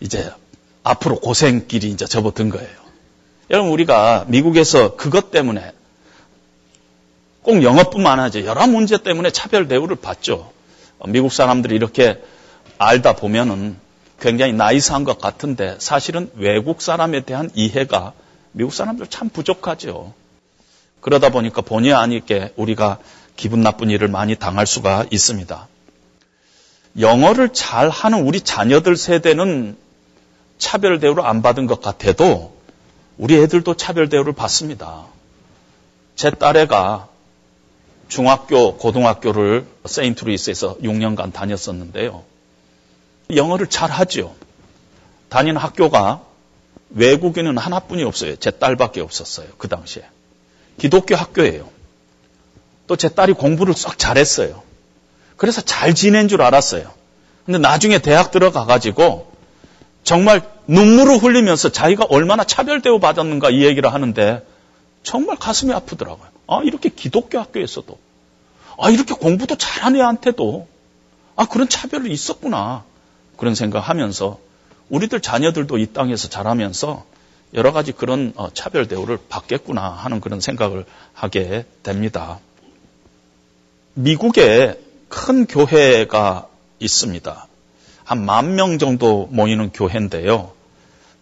이제 0.00 0.30
앞으로 0.82 1.20
고생길이 1.20 1.88
이제 1.90 2.06
접어든 2.06 2.50
거예요. 2.50 2.84
여러분 3.50 3.72
우리가 3.72 4.24
미국에서 4.28 4.96
그것 4.96 5.30
때문에 5.30 5.72
꼭 7.42 7.62
영어뿐만 7.62 8.20
아니라 8.20 8.46
여러 8.46 8.66
문제 8.66 8.98
때문에 8.98 9.30
차별 9.30 9.68
대우를 9.68 9.96
받죠. 9.96 10.50
미국 11.06 11.32
사람들이 11.32 11.74
이렇게 11.74 12.22
알다 12.78 13.14
보면은 13.16 13.76
굉장히 14.20 14.52
나이스한 14.52 15.04
것 15.04 15.18
같은데 15.18 15.76
사실은 15.78 16.30
외국 16.36 16.80
사람에 16.80 17.20
대한 17.20 17.50
이해가 17.54 18.12
미국 18.52 18.72
사람들 18.72 19.08
참 19.08 19.28
부족하죠. 19.28 20.14
그러다 21.00 21.28
보니까 21.28 21.60
본의 21.60 21.92
아니게 21.92 22.52
우리가 22.56 22.98
기분 23.36 23.60
나쁜 23.60 23.90
일을 23.90 24.08
많이 24.08 24.36
당할 24.36 24.66
수가 24.66 25.04
있습니다. 25.10 25.68
영어를 26.98 27.52
잘 27.52 27.88
하는 27.90 28.22
우리 28.22 28.40
자녀들 28.40 28.96
세대는 28.96 29.76
차별 30.58 31.00
대우를 31.00 31.24
안 31.24 31.42
받은 31.42 31.66
것 31.66 31.80
같아도 31.80 32.56
우리 33.18 33.36
애들도 33.36 33.74
차별 33.76 34.08
대우를 34.08 34.32
받습니다. 34.32 35.06
제 36.14 36.30
딸애가 36.30 37.08
중학교, 38.08 38.76
고등학교를 38.76 39.66
세인트루이스에서 39.84 40.76
6년간 40.78 41.32
다녔었는데요. 41.32 42.22
영어를 43.34 43.66
잘 43.66 43.90
하죠. 43.90 44.34
다니는 45.28 45.56
학교가 45.60 46.22
외국인은 46.90 47.58
하나뿐이 47.58 48.04
없어요. 48.04 48.36
제 48.36 48.50
딸밖에 48.52 49.00
없었어요. 49.00 49.48
그 49.58 49.68
당시에. 49.68 50.04
기독교 50.78 51.16
학교예요. 51.16 51.68
또 52.86 52.96
제 52.96 53.08
딸이 53.08 53.32
공부를 53.32 53.74
썩 53.74 53.98
잘했어요. 53.98 54.62
그래서 55.36 55.60
잘 55.60 55.94
지낸 55.94 56.28
줄 56.28 56.42
알았어요. 56.42 56.90
근데 57.44 57.58
나중에 57.58 57.98
대학 57.98 58.30
들어가가지고 58.30 59.32
정말 60.02 60.42
눈물을 60.66 61.18
흘리면서 61.18 61.70
자기가 61.70 62.06
얼마나 62.08 62.44
차별대우 62.44 63.00
받았는가 63.00 63.50
이 63.50 63.64
얘기를 63.64 63.92
하는데 63.92 64.46
정말 65.02 65.36
가슴이 65.36 65.72
아프더라고요. 65.72 66.28
아, 66.46 66.60
이렇게 66.64 66.88
기독교 66.88 67.38
학교에서도. 67.38 67.98
아, 68.78 68.90
이렇게 68.90 69.14
공부도 69.14 69.56
잘한 69.56 69.96
애한테도. 69.96 70.66
아, 71.36 71.46
그런 71.46 71.68
차별이 71.68 72.12
있었구나. 72.12 72.84
그런 73.36 73.54
생각하면서 73.54 74.38
우리들 74.88 75.20
자녀들도 75.20 75.78
이 75.78 75.86
땅에서 75.92 76.28
자라면서 76.28 77.04
여러 77.54 77.72
가지 77.72 77.92
그런 77.92 78.32
어, 78.36 78.48
차별 78.52 78.88
대우를 78.88 79.18
받겠구나 79.28 79.82
하는 79.88 80.20
그런 80.20 80.40
생각을 80.40 80.84
하게 81.12 81.64
됩니다. 81.82 82.38
미국에 83.94 84.78
큰 85.14 85.46
교회가 85.46 86.48
있습니다. 86.80 87.46
한 88.04 88.26
만 88.26 88.56
명 88.56 88.78
정도 88.78 89.28
모이는 89.30 89.70
교회인데요. 89.72 90.52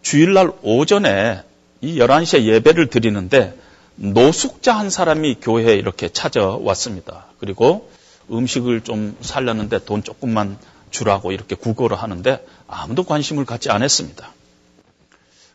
주일날 0.01 0.51
오전에 0.63 1.43
이 1.83 1.99
11시에 1.99 2.45
예배를 2.45 2.87
드리는데 2.89 3.55
노숙자 3.97 4.73
한 4.77 4.89
사람이 4.89 5.37
교회에 5.43 5.75
이렇게 5.75 6.09
찾아왔습니다. 6.09 7.27
그리고 7.39 7.91
음식을 8.31 8.81
좀 8.81 9.15
살렸는데 9.21 9.85
돈 9.85 10.03
조금만 10.03 10.57
주라고 10.91 11.31
이렇게 11.31 11.55
구걸을 11.55 11.97
하는데 11.97 12.45
아무도 12.67 13.05
관심을 13.05 13.45
갖지 13.45 13.71
않았습니다. 13.71 14.33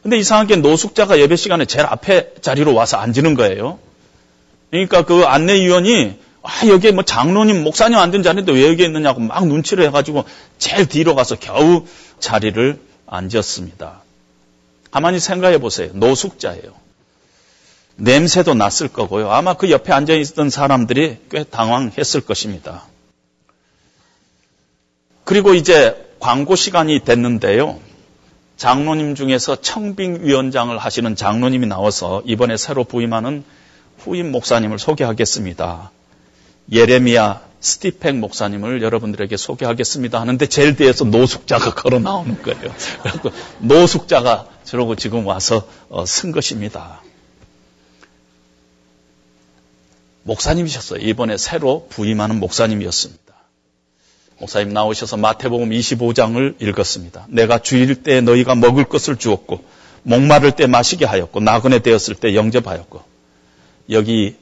근데 0.04 0.18
이상하게 0.20 0.58
노숙자가 0.58 1.20
예배 1.20 1.36
시간에 1.36 1.66
제일 1.66 1.86
앞에 1.88 2.36
자리로 2.42 2.74
와서 2.76 2.98
앉는 2.98 3.34
거예요. 3.34 3.80
그러니까 4.70 5.04
그 5.04 5.24
안내위원이 5.26 6.27
아, 6.48 6.66
여기에 6.66 6.92
뭐 6.92 7.04
장로님, 7.04 7.62
목사님 7.62 8.00
앉은 8.00 8.24
자리인데 8.24 8.54
왜 8.54 8.70
여기 8.70 8.86
있느냐고 8.86 9.20
막 9.20 9.46
눈치를 9.46 9.84
해가지고 9.88 10.24
제일 10.58 10.86
뒤로 10.88 11.14
가서 11.14 11.36
겨우 11.36 11.86
자리를 12.22 12.80
앉았습니다. 13.06 14.02
가만히 14.90 15.20
생각해 15.20 15.58
보세요. 15.58 15.90
노숙자예요. 15.94 16.74
냄새도 17.98 18.54
났을 18.54 18.88
거고요. 18.88 19.30
아마 19.30 19.56
그 19.56 19.70
옆에 19.70 19.92
앉아 19.92 20.14
있던 20.14 20.50
사람들이 20.50 21.18
꽤 21.30 21.44
당황했을 21.44 22.22
것입니다. 22.22 22.86
그리고 25.26 25.54
이제 25.54 26.12
광고 26.20 26.56
시간이 26.56 27.04
됐는데요. 27.04 27.78
장로님 28.56 29.16
중에서 29.16 29.60
청빙위원장을 29.60 30.78
하시는 30.78 31.16
장로님이 31.16 31.68
나와서 31.68 32.22
이번에 32.26 32.56
새로 32.56 32.86
부임하는 32.86 33.44
후임 34.00 34.32
목사님을 34.32 34.80
소개하겠습니다. 34.80 35.92
예레미야 36.72 37.48
스티펜 37.60 38.20
목사님을 38.20 38.82
여러분들에게 38.82 39.36
소개하겠습니다 39.36 40.22
하는데 40.22 40.46
제일 40.46 40.76
뒤에서 40.76 41.06
노숙자가 41.06 41.74
걸어 41.74 42.00
나오는 42.00 42.42
거예요. 42.42 42.74
그래서 43.02 43.32
노숙자가 43.60 44.48
저러고 44.64 44.96
지금 44.96 45.26
와서 45.26 45.68
어, 45.90 46.06
쓴 46.06 46.32
것입니다. 46.32 47.02
목사님이셨어요. 50.24 51.00
이번에 51.02 51.38
새로 51.38 51.88
부임하는 51.90 52.40
목사님이었습니다. 52.40 53.24
목사님 54.40 54.72
나오셔서 54.72 55.18
마태복음 55.18 55.70
25장을 55.70 56.62
읽었습니다. 56.62 57.26
내가 57.30 57.58
주일 57.60 58.04
때 58.04 58.22
너희가 58.22 58.56
먹을 58.56 58.84
것을 58.84 59.16
주었고 59.16 59.64
목마를 60.04 60.52
때 60.52 60.68
마시게 60.68 61.06
하였고 61.06 61.40
나그네 61.40 61.80
되었을 61.80 62.16
때 62.16 62.36
영접하였고 62.36 63.02
여기 63.90 64.36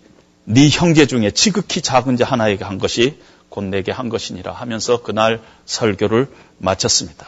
네 0.46 0.70
형제 0.70 1.08
중에 1.08 1.32
지극히 1.32 1.82
작은 1.82 2.18
자 2.18 2.26
하나에게 2.26 2.64
한 2.64 2.78
것이 2.78 3.18
곧 3.50 3.64
내게 3.64 3.92
한 3.92 4.10
것이니라 4.10 4.52
하면서 4.54 5.02
그날 5.02 5.42
설교를 5.66 6.28
마쳤습니다. 6.60 7.28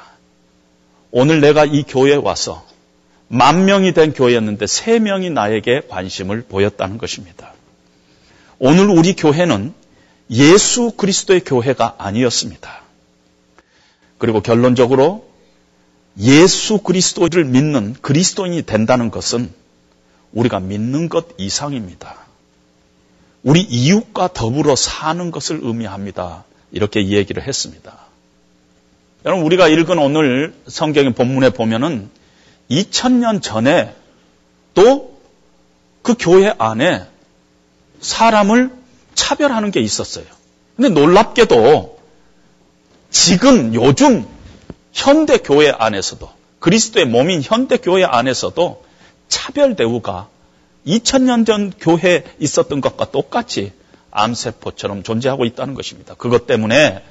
오늘 1.10 1.42
내가 1.42 1.66
이 1.66 1.84
교회에 1.84 2.16
와서 2.16 2.64
만 3.28 3.66
명이 3.66 3.94
된 3.94 4.14
교회였는데 4.14 4.68
세 4.68 5.00
명이 5.00 5.32
나에게 5.32 5.84
관심을 5.90 6.44
보였다는 6.44 6.98
것입니다. 6.98 7.54
오늘 8.60 8.90
우리 8.90 9.16
교회는 9.16 9.74
예수 10.30 10.92
그리스도의 10.92 11.44
교회가 11.44 11.96
아니었습니다. 11.98 12.82
그리고 14.18 14.42
결론적으로 14.42 15.28
예수 16.20 16.80
그리스도를 16.80 17.46
믿는 17.46 17.96
그리스도인이 18.02 18.64
된다는 18.64 19.10
것은 19.12 19.52
우리가 20.34 20.60
믿는 20.60 21.10
것 21.10 21.28
이상입니다. 21.38 22.27
우리 23.48 23.62
이웃과 23.62 24.30
더불어 24.34 24.76
사는 24.76 25.32
것을 25.32 25.60
의미합니다. 25.62 26.44
이렇게 26.72 27.02
이 27.02 27.14
얘기를 27.14 27.42
했습니다. 27.48 27.98
여러분 29.26 29.46
우리가 29.46 29.68
읽은 29.68 29.98
오늘 29.98 30.54
성경의 30.68 31.14
본문에 31.14 31.52
보면은 31.52 32.10
2000년 32.70 33.42
전에 33.42 33.96
또 34.74 35.18
그 36.08 36.16
교회 36.18 36.54
안에 36.58 37.06
사람을 38.00 38.72
차별하는 39.14 39.72
게 39.72 39.82
있었어요. 39.82 40.24
근데 40.78 40.88
놀랍게도 40.88 42.00
지금 43.10 43.76
요즘 43.76 44.26
현대 44.94 45.38
교회 45.38 45.70
안에서도 45.70 46.30
그리스도의 46.60 47.08
몸인 47.08 47.42
현대 47.44 47.76
교회 47.76 48.06
안에서도 48.06 48.86
차별 49.28 49.76
대우가 49.76 50.30
2000년 50.86 51.46
전 51.46 51.72
교회에 51.72 52.24
있었던 52.40 52.82
것과 52.82 53.12
똑같이 53.12 53.74
암세포처럼 54.12 55.04
존재하고 55.04 55.46
있다는 55.46 55.74
것입니다. 55.74 56.16
그것 56.16 56.48
때문에 56.48 57.04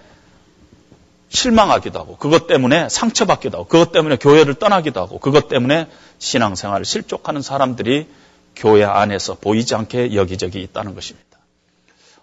실망하기도 1.28 1.98
하고, 1.98 2.16
그것 2.16 2.46
때문에 2.46 2.88
상처받기도 2.88 3.58
하고, 3.58 3.68
그것 3.68 3.92
때문에 3.92 4.16
교회를 4.16 4.54
떠나기도 4.54 5.00
하고, 5.00 5.18
그것 5.18 5.48
때문에 5.48 5.88
신앙생활을 6.18 6.84
실족하는 6.84 7.42
사람들이 7.42 8.06
교회 8.54 8.84
안에서 8.84 9.34
보이지 9.34 9.74
않게 9.74 10.14
여기저기 10.14 10.62
있다는 10.62 10.94
것입니다. 10.94 11.26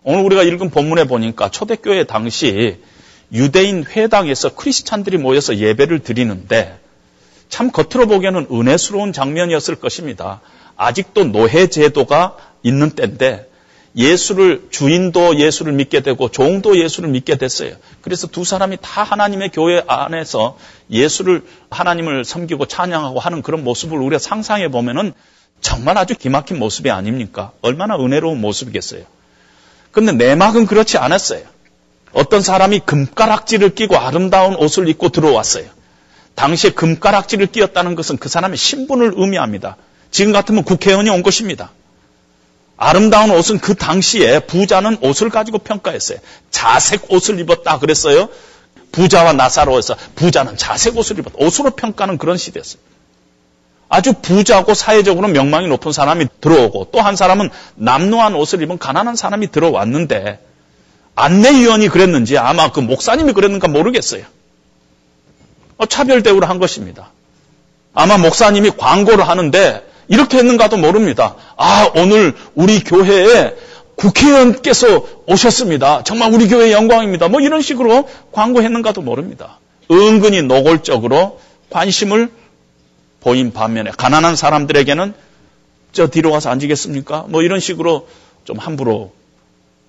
오늘 0.04 0.24
우리가 0.24 0.44
읽은 0.44 0.70
본문에 0.70 1.06
보니까 1.06 1.50
초대교회 1.50 2.06
당시 2.06 2.82
유대인 3.32 3.86
회당에서 3.86 4.56
크리스찬들이 4.56 5.18
모여서 5.18 5.58
예배를 5.58 6.00
드리는데 6.00 6.80
참 7.50 7.72
겉으로 7.72 8.08
보기에는 8.08 8.48
은혜스러운 8.52 9.14
장면이었을 9.14 9.76
것입니다. 9.76 10.42
아직도 10.76 11.26
노예 11.26 11.68
제도가 11.68 12.38
있는 12.64 12.92
때인데 12.92 13.50
예수를 13.96 14.68
주인도 14.72 15.38
예수를 15.38 15.74
믿게 15.74 16.02
되고 16.02 16.30
종도 16.30 16.80
예수를 16.80 17.10
믿게 17.10 17.38
됐어요. 17.38 17.76
그래서 18.02 18.28
두 18.28 18.44
사람이 18.44 18.78
다 18.82 19.04
하나님의 19.04 19.50
교회 19.50 19.84
안에서 19.88 20.58
예수를 20.90 21.44
하나님을 21.70 22.26
섬기고 22.26 22.66
찬양하고 22.66 23.20
하는 23.20 23.42
그런 23.42 23.64
모습을 23.64 24.00
우리가 24.00 24.18
상상해 24.20 24.70
보면은 24.70 25.14
정말 25.62 25.98
아주 25.98 26.16
기막힌 26.16 26.58
모습이 26.60 26.90
아닙니까? 26.90 27.52
얼마나 27.62 27.96
은혜로운 27.96 28.42
모습이겠어요. 28.42 29.04
근데 29.92 30.12
내막은 30.12 30.66
그렇지 30.66 30.98
않았어요. 30.98 31.44
어떤 32.14 32.42
사람이 32.42 32.82
금가락지를 32.86 33.76
끼고 33.76 33.96
아름다운 33.98 34.56
옷을 34.56 34.88
입고 34.90 35.10
들어왔어요. 35.10 35.66
당시에 36.36 36.72
금가락지를 36.72 37.48
끼었다는 37.48 37.96
것은 37.96 38.18
그 38.18 38.28
사람의 38.28 38.58
신분을 38.58 39.14
의미합니다. 39.16 39.78
지금 40.14 40.32
같으면 40.32 40.64
국회의원이 40.64 41.10
온 41.10 41.24
것입니다. 41.24 41.72
아름다운 42.78 43.32
옷은 43.32 43.60
그 43.60 43.76
당시에 43.76 44.40
부자는 44.42 45.00
옷을 45.02 45.30
가지고 45.30 45.58
평가했어요. 45.58 46.20
자색 46.52 47.12
옷을 47.12 47.40
입었다 47.40 47.80
그랬어요. 47.80 48.30
부자와 48.92 49.34
나사로에서 49.34 49.96
부자는 50.16 50.56
자색 50.56 50.96
옷을 50.98 51.18
입었다. 51.18 51.36
옷으로 51.40 51.72
평가는 51.72 52.20
그런 52.20 52.38
시대였어요. 52.38 52.80
아주 53.90 54.14
부자고 54.14 54.76
사회적으로 54.76 55.28
명망이 55.30 55.68
높은 55.68 55.92
사람이 55.92 56.28
들어오고 56.42 56.90
또 56.92 57.02
한 57.02 57.16
사람은 57.16 57.50
남노한 57.76 58.36
옷을 58.36 58.62
입은 58.62 58.78
가난한 58.78 59.16
사람이 59.16 59.52
들어왔는데 59.52 60.40
안내위원이 61.16 61.90
그랬는지 61.90 62.38
아마 62.38 62.72
그 62.72 62.80
목사님이 62.80 63.34
그랬는가 63.34 63.68
모르겠어요. 63.68 64.26
어, 65.78 65.86
차별 65.88 66.22
대우를 66.22 66.50
한 66.50 66.60
것입니다. 66.60 67.10
아마 67.96 68.18
목사님이 68.18 68.72
광고를 68.78 69.28
하는데 69.28 69.93
이렇게 70.14 70.38
했는가도 70.38 70.78
모릅니다. 70.78 71.36
아, 71.58 71.90
오늘 71.96 72.36
우리 72.54 72.84
교회에 72.84 73.56
국회의원께서 73.96 75.08
오셨습니다. 75.26 76.04
정말 76.04 76.32
우리 76.32 76.48
교회 76.48 76.72
영광입니다. 76.72 77.30
뭐 77.30 77.42
이런 77.42 77.64
식으로 77.64 78.08
광고했는가도 78.32 79.02
모릅니다. 79.02 79.60
은근히 79.90 80.44
노골적으로 80.44 81.40
관심을 81.72 82.30
보인 83.22 83.54
반면에 83.54 83.90
가난한 83.98 84.36
사람들에게는 84.36 85.16
저 85.94 86.08
뒤로 86.08 86.32
가서 86.32 86.52
앉으겠습니까? 86.52 87.26
뭐 87.30 87.42
이런 87.42 87.60
식으로 87.60 88.08
좀 88.44 88.60
함부로 88.60 89.14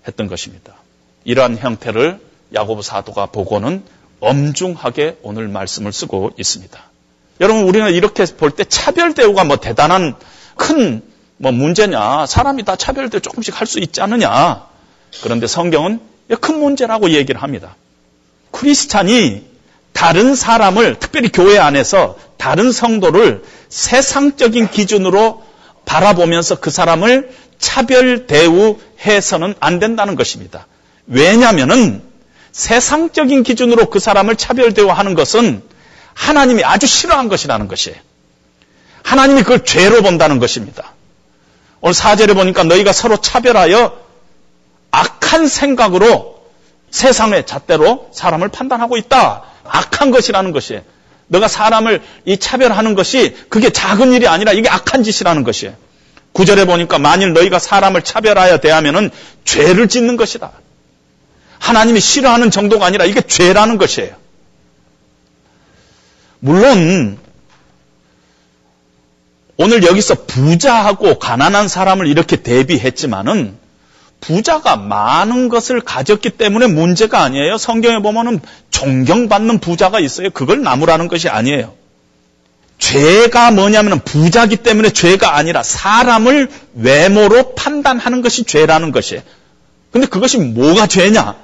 했던 0.08 0.26
것입니다. 0.26 0.76
이러한 1.24 1.58
형태를 1.58 2.18
야고보 2.54 2.80
사도가 2.80 3.26
보고는 3.26 3.82
엄중하게 4.20 5.18
오늘 5.22 5.48
말씀을 5.48 5.92
쓰고 5.92 6.30
있습니다. 6.38 6.93
여러분 7.40 7.64
우리는 7.64 7.92
이렇게 7.92 8.24
볼 8.24 8.50
때 8.50 8.64
차별 8.64 9.14
대우가 9.14 9.44
뭐 9.44 9.56
대단한 9.56 10.14
큰 10.56 11.14
뭐 11.36 11.52
문제냐? 11.52 12.26
사람이 12.26 12.64
다 12.64 12.76
차별 12.76 13.10
대우 13.10 13.20
조금씩 13.20 13.60
할 13.60 13.66
수 13.66 13.78
있지 13.78 14.00
않느냐? 14.00 14.66
그런데 15.22 15.46
성경은 15.46 16.00
큰 16.40 16.58
문제라고 16.58 17.10
얘기를 17.10 17.42
합니다. 17.42 17.76
크리스찬이 18.50 19.44
다른 19.92 20.34
사람을 20.34 20.98
특별히 20.98 21.28
교회 21.30 21.58
안에서 21.58 22.16
다른 22.36 22.72
성도를 22.72 23.44
세상적인 23.68 24.70
기준으로 24.70 25.42
바라보면서 25.84 26.60
그 26.60 26.70
사람을 26.70 27.30
차별 27.58 28.26
대우해서는 28.26 29.54
안 29.60 29.78
된다는 29.78 30.14
것입니다. 30.16 30.66
왜냐하면은 31.06 32.02
세상적인 32.52 33.42
기준으로 33.42 33.90
그 33.90 33.98
사람을 33.98 34.36
차별 34.36 34.72
대우하는 34.72 35.14
것은 35.14 35.62
하나님이 36.14 36.64
아주 36.64 36.86
싫어한 36.86 37.28
것이라는 37.28 37.68
것이에요. 37.68 37.98
하나님이 39.02 39.42
그걸 39.42 39.64
죄로 39.64 40.02
본다는 40.02 40.38
것입니다. 40.38 40.92
오늘 41.80 41.94
사절에 41.94 42.32
보니까 42.34 42.64
너희가 42.64 42.92
서로 42.92 43.20
차별하여 43.20 43.98
악한 44.90 45.46
생각으로 45.46 46.42
세상의 46.90 47.46
잣대로 47.46 48.08
사람을 48.14 48.48
판단하고 48.48 48.96
있다. 48.96 49.42
악한 49.64 50.10
것이라는 50.10 50.52
것이에요. 50.52 50.82
너가 51.26 51.48
사람을 51.48 52.02
이 52.24 52.38
차별하는 52.38 52.94
것이 52.94 53.36
그게 53.48 53.70
작은 53.70 54.12
일이 54.12 54.28
아니라 54.28 54.52
이게 54.52 54.68
악한 54.68 55.02
짓이라는 55.02 55.42
것이에요. 55.42 55.74
구절에 56.32 56.64
보니까 56.64 56.98
만일 56.98 57.32
너희가 57.32 57.58
사람을 57.58 58.02
차별하여 58.02 58.58
대하면은 58.58 59.10
죄를 59.44 59.88
짓는 59.88 60.16
것이다. 60.16 60.52
하나님이 61.58 62.00
싫어하는 62.00 62.50
정도가 62.50 62.86
아니라 62.86 63.04
이게 63.04 63.20
죄라는 63.20 63.78
것이에요. 63.78 64.14
물론 66.44 67.16
오늘 69.56 69.82
여기서 69.82 70.26
부자하고 70.26 71.18
가난한 71.18 71.68
사람을 71.68 72.06
이렇게 72.06 72.36
대비했지만은 72.36 73.56
부자가 74.20 74.76
많은 74.76 75.48
것을 75.48 75.80
가졌기 75.80 76.30
때문에 76.30 76.66
문제가 76.66 77.22
아니에요. 77.22 77.56
성경에 77.56 78.00
보면은 78.00 78.40
존경받는 78.70 79.60
부자가 79.60 80.00
있어요. 80.00 80.28
그걸 80.28 80.60
나무라는 80.60 81.08
것이 81.08 81.30
아니에요. 81.30 81.72
죄가 82.78 83.52
뭐냐면 83.52 84.00
부자기 84.00 84.58
때문에 84.58 84.90
죄가 84.90 85.36
아니라 85.36 85.62
사람을 85.62 86.50
외모로 86.74 87.54
판단하는 87.54 88.20
것이 88.20 88.44
죄라는 88.44 88.92
것이에요. 88.92 89.22
근데 89.92 90.06
그것이 90.06 90.36
뭐가 90.36 90.88
죄냐? 90.88 91.36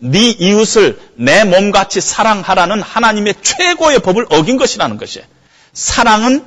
네 0.00 0.30
이웃을 0.30 0.98
내 1.14 1.44
몸같이 1.44 2.00
사랑하라는 2.00 2.82
하나님의 2.82 3.34
최고의 3.42 4.00
법을 4.00 4.26
어긴 4.30 4.56
것이라는 4.56 4.96
것이에요. 4.96 5.26
사랑은 5.72 6.44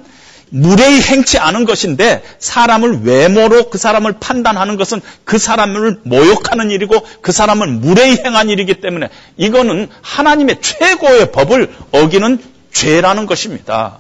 무례히 0.50 1.02
행치 1.02 1.40
않은 1.40 1.66
것인데 1.66 2.24
사람을 2.38 3.02
외모로 3.04 3.70
그 3.70 3.78
사람을 3.78 4.14
판단하는 4.20 4.78
것은 4.78 5.02
그 5.24 5.40
사람을 5.40 6.02
모욕하는 6.04 6.70
일이고 6.70 7.04
그 7.22 7.32
사람을 7.32 7.68
무례히 7.68 8.18
행한 8.24 8.50
일이기 8.50 8.76
때문에 8.76 9.10
이거는 9.38 9.90
하나님의 10.02 10.62
최고의 10.62 11.32
법을 11.32 11.74
어기는 11.92 12.40
죄라는 12.72 13.26
것입니다. 13.26 14.00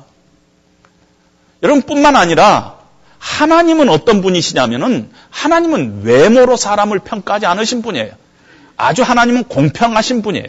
여러분 1.63 1.81
뿐만 1.81 2.15
아니라 2.15 2.75
하나님은 3.17 3.89
어떤 3.89 4.21
분이시냐면은 4.21 5.09
하나님은 5.29 6.03
외모로 6.03 6.57
사람을 6.57 6.99
평가하지 6.99 7.45
않으신 7.45 7.81
분이에요. 7.81 8.11
아주 8.77 9.03
하나님은 9.03 9.45
공평하신 9.45 10.21
분이에요. 10.21 10.47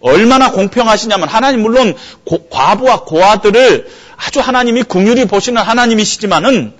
얼마나 0.00 0.52
공평하시냐면 0.52 1.28
하나님 1.28 1.62
물론 1.62 1.94
고, 2.24 2.48
과부와 2.48 3.04
고아들을 3.04 3.90
아주 4.16 4.40
하나님이 4.40 4.82
궁휼히 4.84 5.26
보시는 5.26 5.62
하나님이시지만은 5.62 6.74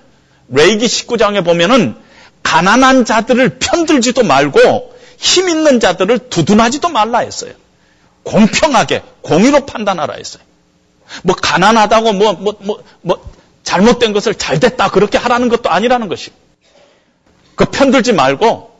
레이기 0.48 0.86
19장에 0.86 1.44
보면은 1.44 1.96
가난한 2.42 3.04
자들을 3.04 3.58
편들지도 3.58 4.22
말고 4.22 4.94
힘 5.18 5.48
있는 5.48 5.80
자들을 5.80 6.30
두둔하지도 6.30 6.88
말라 6.88 7.20
했어요. 7.20 7.52
공평하게 8.22 9.02
공의로 9.22 9.66
판단하라 9.66 10.14
했어요. 10.14 10.42
뭐 11.22 11.34
가난하다고 11.34 12.12
뭐 12.12 12.32
뭐 12.34 12.56
뭐 12.60 12.78
뭐 13.00 13.36
잘못된 13.66 14.12
것을 14.12 14.34
잘 14.36 14.60
됐다 14.60 14.90
그렇게 14.90 15.18
하라는 15.18 15.48
것도 15.48 15.68
아니라는 15.68 16.08
것이. 16.08 16.30
그 17.56 17.64
편들지 17.66 18.12
말고 18.12 18.75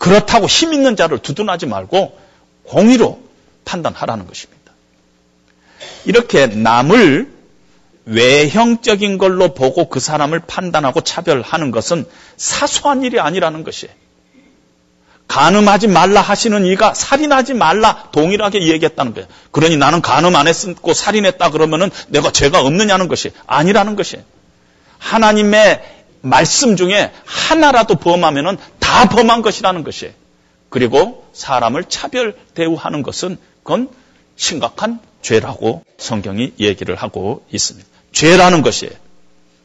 그렇다고 0.00 0.46
힘 0.46 0.72
있는 0.72 0.96
자를 0.96 1.18
두둔하지 1.18 1.66
말고 1.66 2.18
공의로 2.64 3.20
판단하라는 3.66 4.26
것입니다. 4.26 4.72
이렇게 6.06 6.46
남을 6.46 7.30
외형적인 8.06 9.18
걸로 9.18 9.52
보고 9.52 9.90
그 9.90 10.00
사람을 10.00 10.40
판단하고 10.40 11.02
차별하는 11.02 11.70
것은 11.70 12.06
사소한 12.38 13.04
일이 13.04 13.20
아니라는 13.20 13.62
것이에요. 13.62 13.94
간음하지 15.28 15.86
말라 15.88 16.22
하시는 16.22 16.64
이가 16.64 16.94
살인하지 16.94 17.52
말라 17.52 18.08
동일하게 18.10 18.68
얘기했다는 18.68 19.12
거예요. 19.12 19.28
그러니 19.50 19.76
나는 19.76 20.00
간음 20.00 20.34
안 20.34 20.48
했고 20.48 20.94
살인했다 20.94 21.50
그러면은 21.50 21.90
내가 22.08 22.32
죄가 22.32 22.62
없느냐는 22.62 23.06
것이 23.06 23.32
아니라는 23.46 23.96
것이. 23.96 24.16
하나님의 24.98 25.82
말씀 26.22 26.76
중에 26.76 27.12
하나라도 27.26 27.96
범하면은 27.96 28.56
다 28.90 29.08
범한 29.08 29.42
것이라는 29.42 29.84
것이. 29.84 30.12
그리고 30.68 31.24
사람을 31.32 31.84
차별 31.84 32.36
대우하는 32.54 33.02
것은 33.02 33.38
그건 33.62 33.88
심각한 34.34 34.98
죄라고 35.22 35.84
성경이 35.96 36.54
얘기를 36.58 36.96
하고 36.96 37.46
있습니다. 37.52 37.88
죄라는 38.10 38.62
것이에요. 38.62 38.92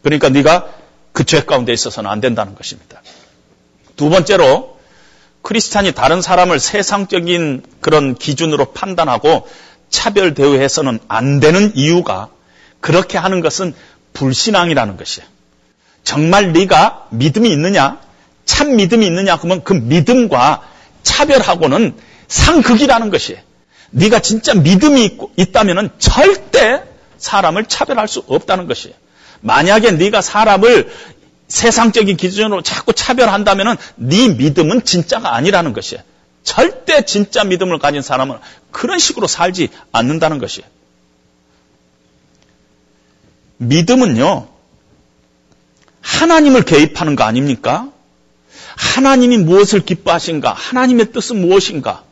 그러니까 0.03 0.29
네가 0.29 0.69
그 1.11 1.23
죄 1.23 1.43
가운데 1.43 1.73
있어서는 1.73 2.09
안 2.09 2.21
된다는 2.21 2.53
것입니다. 2.53 3.01
두 3.95 4.09
번째로 4.09 4.77
크리스찬이 5.41 5.93
다른 5.93 6.21
사람을 6.21 6.59
세상적인 6.59 7.63
그런 7.81 8.13
기준으로 8.13 8.73
판단하고 8.73 9.47
차별 9.89 10.35
대우해서는 10.35 10.99
안 11.07 11.39
되는 11.39 11.71
이유가 11.75 12.29
그렇게 12.79 13.17
하는 13.17 13.41
것은 13.41 13.73
불신앙이라는 14.13 14.97
것이에요. 14.97 15.27
정말 16.03 16.53
네가 16.53 17.07
믿음이 17.09 17.49
있느냐? 17.49 18.04
참 18.45 18.75
믿음이 18.75 19.05
있느냐? 19.07 19.37
그러면 19.37 19.63
그 19.63 19.73
믿음과 19.73 20.61
차별하고는 21.03 21.95
상극이라는 22.27 23.09
것이에요. 23.09 23.41
네가 23.91 24.19
진짜 24.19 24.53
믿음이 24.53 25.17
있다면 25.35 25.91
절대 25.99 26.83
사람을 27.17 27.65
차별할 27.65 28.07
수 28.07 28.23
없다는 28.27 28.67
것이에요. 28.67 28.95
만약에 29.41 29.91
네가 29.91 30.21
사람을 30.21 30.91
세상적인 31.47 32.17
기준으로 32.17 32.61
자꾸 32.61 32.93
차별한다면 32.93 33.77
네 33.95 34.29
믿음은 34.29 34.83
진짜가 34.83 35.35
아니라는 35.35 35.73
것이에요. 35.73 36.03
절대 36.43 37.05
진짜 37.05 37.43
믿음을 37.43 37.79
가진 37.79 38.01
사람은 38.01 38.37
그런 38.71 38.99
식으로 38.99 39.27
살지 39.27 39.69
않는다는 39.91 40.39
것이에요. 40.39 40.67
믿음은요, 43.57 44.47
하나님을 46.01 46.63
개입하는 46.63 47.15
거 47.15 47.23
아닙니까? 47.23 47.91
하나님이 48.75 49.37
무엇을 49.37 49.81
기뻐하신가? 49.81 50.53
하나님의 50.53 51.11
뜻은 51.11 51.41
무엇인가? 51.41 52.03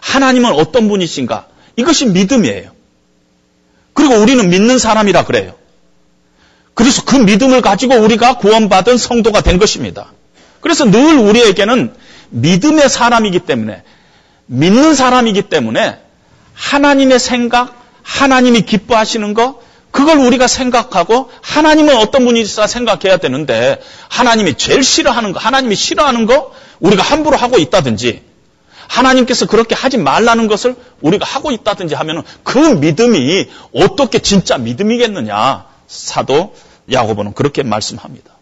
하나님은 0.00 0.52
어떤 0.52 0.88
분이신가? 0.88 1.46
이것이 1.76 2.06
믿음이에요. 2.06 2.70
그리고 3.94 4.14
우리는 4.14 4.48
믿는 4.48 4.78
사람이라 4.78 5.24
그래요. 5.24 5.54
그래서 6.74 7.04
그 7.04 7.16
믿음을 7.16 7.60
가지고 7.60 7.96
우리가 7.96 8.38
구원받은 8.38 8.96
성도가 8.96 9.42
된 9.42 9.58
것입니다. 9.58 10.12
그래서 10.60 10.84
늘 10.84 11.18
우리에게는 11.18 11.94
믿음의 12.30 12.88
사람이기 12.88 13.40
때문에 13.40 13.82
믿는 14.46 14.94
사람이기 14.94 15.42
때문에 15.42 15.98
하나님의 16.54 17.18
생각, 17.18 17.74
하나님이 18.02 18.62
기뻐하시는 18.62 19.34
것, 19.34 19.60
그걸 19.90 20.18
우리가 20.18 20.46
생각하고 20.46 21.30
하나님은 21.42 21.96
어떤 21.96 22.24
분이시다 22.24 22.66
생각해야 22.66 23.16
되는데 23.16 23.80
하나님이 24.08 24.54
제일 24.54 24.84
싫어하는 24.84 25.32
거, 25.32 25.40
하나님이 25.40 25.74
싫어하는 25.74 26.26
거 26.26 26.52
우리가 26.78 27.02
함부로 27.02 27.36
하고 27.36 27.58
있다든지 27.58 28.22
하나님께서 28.88 29.46
그렇게 29.46 29.74
하지 29.74 29.98
말라는 29.98 30.48
것을 30.48 30.74
우리가 31.00 31.24
하고 31.24 31.52
있다든지 31.52 31.94
하면 31.94 32.22
그 32.42 32.58
믿음이 32.58 33.48
어떻게 33.74 34.18
진짜 34.18 34.58
믿음이겠느냐. 34.58 35.64
사도 35.86 36.54
야고보는 36.90 37.34
그렇게 37.34 37.62
말씀합니다. 37.62 38.32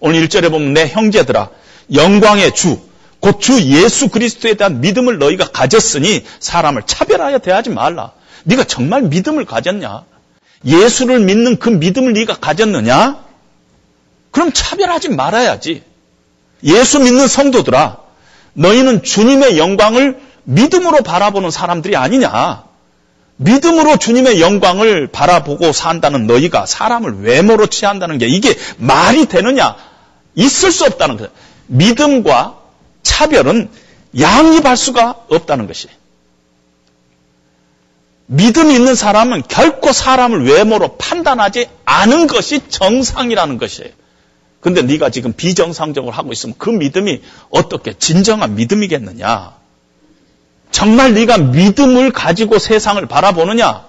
오늘 0.00 0.26
1절에 0.26 0.50
보면 0.50 0.72
내 0.74 0.88
형제들아 0.88 1.50
영광의 1.92 2.54
주, 2.54 2.78
곧 3.20 3.40
주 3.40 3.60
예수 3.62 4.08
그리스도에 4.08 4.54
대한 4.54 4.80
믿음을 4.80 5.18
너희가 5.18 5.48
가졌으니 5.50 6.24
사람을 6.40 6.82
차별하여 6.86 7.38
대하지 7.38 7.70
말라. 7.70 8.12
네가 8.44 8.64
정말 8.64 9.02
믿음을 9.02 9.44
가졌냐? 9.44 10.04
예수를 10.64 11.20
믿는 11.20 11.58
그 11.58 11.68
믿음을 11.68 12.12
네가 12.12 12.36
가졌느냐? 12.36 13.24
그럼 14.30 14.52
차별하지 14.52 15.10
말아야지. 15.10 15.82
예수 16.64 16.98
믿는 16.98 17.28
성도들아, 17.28 17.98
너희는 18.54 19.02
주님의 19.02 19.58
영광을 19.58 20.20
믿음으로 20.44 21.02
바라보는 21.02 21.50
사람들이 21.50 21.96
아니냐? 21.96 22.64
믿음으로 23.36 23.98
주님의 23.98 24.40
영광을 24.40 25.06
바라보고 25.06 25.72
산다는 25.72 26.26
너희가 26.26 26.66
사람을 26.66 27.20
외모로 27.22 27.66
취한다는 27.66 28.18
게 28.18 28.26
이게 28.26 28.56
말이 28.78 29.26
되느냐? 29.26 29.76
있을 30.34 30.72
수 30.72 30.84
없다는 30.84 31.16
거예요. 31.18 31.30
믿음과 31.66 32.58
차별은 33.02 33.70
양립할 34.18 34.76
수가 34.76 35.14
없다는 35.28 35.68
것이. 35.68 35.88
믿음 38.30 38.70
있는 38.70 38.94
사람은 38.94 39.42
결코 39.48 39.92
사람을 39.92 40.46
외모로 40.46 40.96
판단하지 40.98 41.68
않은 41.86 42.26
것이 42.26 42.60
정상이라는 42.68 43.56
것이에요. 43.56 43.90
근데 44.60 44.82
네가 44.82 45.08
지금 45.08 45.32
비정상적으로 45.32 46.12
하고 46.12 46.32
있으면 46.32 46.54
그 46.58 46.68
믿음이 46.68 47.22
어떻게 47.48 47.94
진정한 47.94 48.54
믿음이겠느냐? 48.54 49.54
정말 50.70 51.14
네가 51.14 51.38
믿음을 51.38 52.12
가지고 52.12 52.58
세상을 52.58 53.04
바라보느냐? 53.06 53.86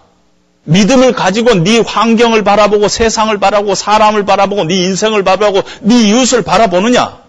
믿음을 0.64 1.12
가지고 1.12 1.56
네 1.56 1.80
환경을 1.80 2.46
바라보고 2.46 2.88
세상을 2.88 3.38
바라보고 3.38 3.76
사람을 3.76 4.24
바라보고 4.24 4.64
네 4.64 4.76
인생을 4.84 5.24
바라보고 5.24 5.64
네 5.82 6.02
이웃을 6.08 6.44
바라보느냐? 6.44 7.20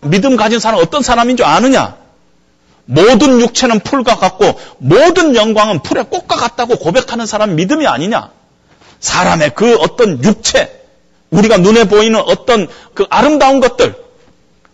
믿음 0.00 0.34
가진 0.34 0.58
사람 0.58 0.80
어떤 0.80 1.02
사람인 1.02 1.36
줄 1.36 1.46
아느냐? 1.46 2.01
모든 2.84 3.40
육체는 3.40 3.80
풀과 3.80 4.16
같고 4.16 4.58
모든 4.78 5.36
영광은 5.36 5.82
풀의 5.82 6.04
꽃과 6.10 6.36
같다고 6.36 6.76
고백하는 6.76 7.26
사람 7.26 7.56
믿음이 7.56 7.86
아니냐? 7.86 8.30
사람의 9.00 9.52
그 9.54 9.76
어떤 9.76 10.22
육체, 10.22 10.80
우리가 11.30 11.58
눈에 11.58 11.84
보이는 11.84 12.20
어떤 12.20 12.68
그 12.94 13.06
아름다운 13.10 13.60
것들, 13.60 13.94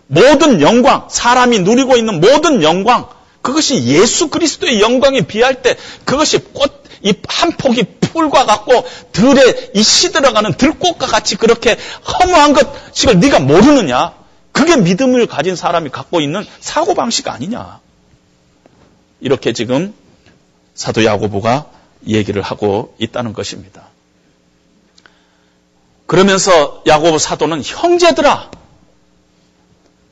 모든 0.07 0.61
영광, 0.61 1.07
사람이 1.11 1.61
누리고 1.61 1.97
있는 1.97 2.21
모든 2.21 2.63
영광, 2.63 3.09
그것이 3.43 3.85
예수 3.85 4.29
그리스도의 4.29 4.81
영광에 4.81 5.23
비할 5.23 5.63
때 5.63 5.77
그것이 6.05 6.39
꽃, 6.53 6.83
이 7.03 7.15
한 7.39 7.53
폭이 7.53 7.85
풀과 8.01 8.45
같고 8.47 8.85
들에 9.13 9.71
이 9.75 9.83
시들어가는 9.83 10.55
들꽃과 10.55 11.07
같이 11.07 11.37
그렇게 11.37 11.77
허무한 12.05 12.53
것을 12.53 13.21
네가 13.21 13.39
모르느냐? 13.39 14.15
그게 14.51 14.77
믿음을 14.77 15.27
가진 15.27 15.55
사람이 15.55 15.91
갖고 15.91 16.21
있는 16.21 16.45
사고방식 16.61 17.29
아니냐? 17.29 17.79
이렇게 19.21 19.53
지금 19.53 19.95
사도 20.75 21.05
야고보가 21.05 21.71
얘기를 22.07 22.43
하고 22.43 22.95
있다는 22.99 23.33
것입니다. 23.33 23.89
그러면서 26.07 26.83
야고보 26.87 27.19
사도는 27.19 27.63
형제들아, 27.63 28.51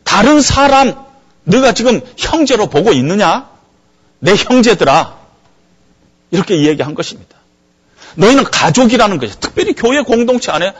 다른 0.04 0.40
사람 0.40 1.06
네가 1.44 1.72
지금 1.72 2.00
형제로 2.16 2.68
보고 2.68 2.92
있느냐? 2.92 3.48
내 4.18 4.34
형제들아. 4.34 5.16
이렇게 6.32 6.64
얘기한 6.64 6.94
것입니다. 6.94 7.36
너희는 8.16 8.44
가족이라는 8.44 9.18
것이 9.18 9.38
특별히 9.38 9.74
교회 9.74 10.02
공동체 10.02 10.50
안에 10.50 10.72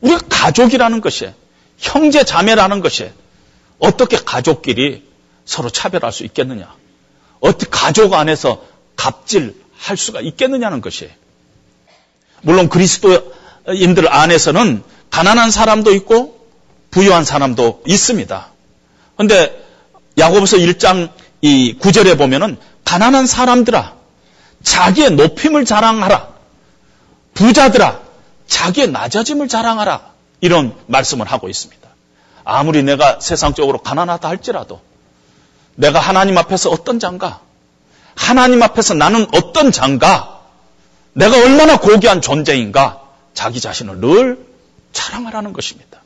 우리가 0.00 0.20
가족이라는 0.28 1.00
것이 1.00 1.30
형제 1.78 2.24
자매라는 2.24 2.80
것이 2.80 3.10
어떻게 3.78 4.16
가족끼리 4.16 5.06
서로 5.44 5.68
차별할 5.68 6.12
수 6.12 6.24
있겠느냐? 6.24 6.74
어떻게 7.44 7.70
가족 7.70 8.14
안에서 8.14 8.64
갑질할 8.96 9.98
수가 9.98 10.22
있겠느냐는 10.22 10.80
것이 10.80 11.10
물론 12.40 12.70
그리스도인들 12.70 14.10
안에서는 14.10 14.82
가난한 15.10 15.50
사람도 15.50 15.92
있고 15.96 16.48
부유한 16.90 17.24
사람도 17.24 17.82
있습니다. 17.86 18.48
그런데 19.16 19.62
야고보서 20.16 20.56
1장 20.56 21.10
이 21.42 21.76
9절에 21.78 22.16
보면은 22.16 22.56
가난한 22.84 23.26
사람들아 23.26 23.94
자기의 24.62 25.10
높임을 25.10 25.66
자랑하라. 25.66 26.28
부자들아 27.34 28.00
자기의 28.46 28.90
낮아짐을 28.90 29.48
자랑하라. 29.48 30.12
이런 30.40 30.74
말씀을 30.86 31.26
하고 31.26 31.50
있습니다. 31.50 31.86
아무리 32.44 32.82
내가 32.82 33.20
세상적으로 33.20 33.78
가난하다 33.82 34.28
할지라도 34.28 34.80
내가 35.76 36.00
하나님 36.00 36.38
앞에서 36.38 36.70
어떤 36.70 36.98
장가? 36.98 37.40
하나님 38.14 38.62
앞에서 38.62 38.94
나는 38.94 39.26
어떤 39.34 39.72
장가? 39.72 40.40
내가 41.12 41.36
얼마나 41.36 41.78
고귀한 41.78 42.20
존재인가? 42.20 43.00
자기 43.34 43.60
자신을 43.60 43.98
늘 43.98 44.38
자랑하라는 44.92 45.52
것입니다. 45.52 46.00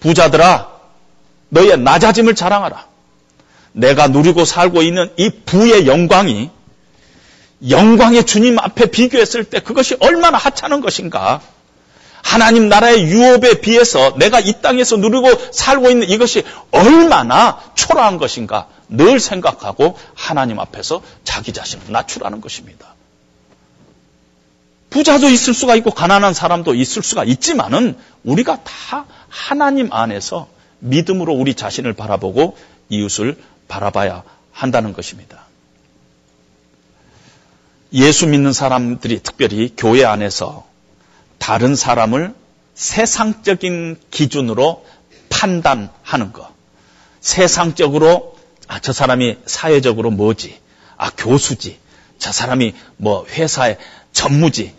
부자들아 0.00 0.68
너의 1.48 1.78
낮아짐을 1.78 2.34
자랑하라. 2.34 2.86
내가 3.72 4.08
누리고 4.08 4.44
살고 4.44 4.82
있는 4.82 5.10
이 5.16 5.30
부의 5.44 5.86
영광이 5.86 6.50
영광의 7.68 8.26
주님 8.26 8.58
앞에 8.58 8.86
비교했을 8.86 9.44
때 9.44 9.60
그것이 9.60 9.96
얼마나 10.00 10.38
하찮은 10.38 10.80
것인가. 10.80 11.40
하나님 12.22 12.68
나라의 12.68 13.02
유업에 13.02 13.60
비해서 13.60 14.14
내가 14.16 14.40
이 14.40 14.60
땅에서 14.62 14.96
누리고 14.96 15.52
살고 15.52 15.90
있는 15.90 16.08
이것이 16.08 16.44
얼마나 16.70 17.60
초라한 17.74 18.18
것인가 18.18 18.68
늘 18.92 19.20
생각하고 19.20 19.98
하나님 20.14 20.58
앞에서 20.58 21.02
자기 21.24 21.52
자신을 21.52 21.86
낮추라는 21.90 22.40
것입니다. 22.40 22.94
부자도 24.90 25.30
있을 25.30 25.54
수가 25.54 25.74
있고 25.76 25.90
가난한 25.90 26.34
사람도 26.34 26.74
있을 26.74 27.02
수가 27.02 27.24
있지만은 27.24 27.96
우리가 28.24 28.62
다 28.62 29.06
하나님 29.28 29.90
안에서 29.92 30.48
믿음으로 30.80 31.32
우리 31.32 31.54
자신을 31.54 31.94
바라보고 31.94 32.58
이웃을 32.90 33.42
바라봐야 33.68 34.22
한다는 34.52 34.92
것입니다. 34.92 35.46
예수 37.94 38.26
믿는 38.26 38.52
사람들이 38.52 39.20
특별히 39.22 39.72
교회 39.76 40.04
안에서 40.04 40.66
다른 41.38 41.74
사람을 41.74 42.34
세상적인 42.74 43.98
기준으로 44.10 44.84
판단하는 45.30 46.32
것. 46.32 46.52
세상적으로, 47.20 48.31
아, 48.72 48.78
저 48.80 48.94
사람이 48.94 49.36
사회적으로 49.44 50.10
뭐지? 50.10 50.58
아, 50.96 51.10
교수지. 51.10 51.78
저 52.18 52.32
사람이 52.32 52.72
뭐 52.96 53.26
회사의 53.26 53.76
전무지. 54.14 54.74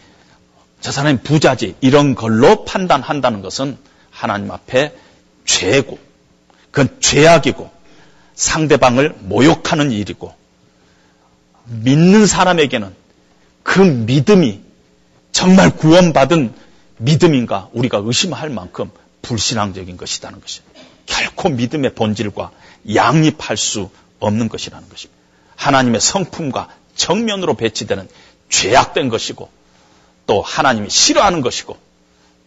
저 0.81 0.91
사람이 0.91 1.19
부자지. 1.19 1.75
이런 1.79 2.15
걸로 2.15 2.65
판단한다는 2.65 3.43
것은 3.43 3.77
하나님 4.09 4.49
앞에 4.49 4.95
죄고, 5.45 5.99
그건 6.71 6.97
죄악이고, 7.01 7.69
상대방을 8.33 9.15
모욕하는 9.19 9.91
일이고, 9.91 10.33
믿는 11.65 12.25
사람에게는 12.25 12.95
그 13.61 13.79
믿음이 13.79 14.59
정말 15.31 15.69
구원받은 15.69 16.51
믿음인가 16.97 17.69
우리가 17.73 18.01
의심할 18.03 18.49
만큼 18.49 18.89
불신앙적인 19.21 19.97
것이라는 19.97 20.41
것입니다. 20.41 20.72
결코 21.05 21.49
믿음의 21.49 21.95
본질과 21.95 22.51
양립할 22.93 23.57
수 23.57 23.89
없는 24.19 24.49
것이라는 24.49 24.87
것입니다. 24.89 25.21
하나님의 25.55 26.01
성품과 26.01 26.69
정면으로 26.95 27.55
배치되는 27.55 28.07
죄악된 28.49 29.09
것이고 29.09 29.49
또 30.27 30.41
하나님이 30.41 30.89
싫어하는 30.89 31.41
것이고 31.41 31.77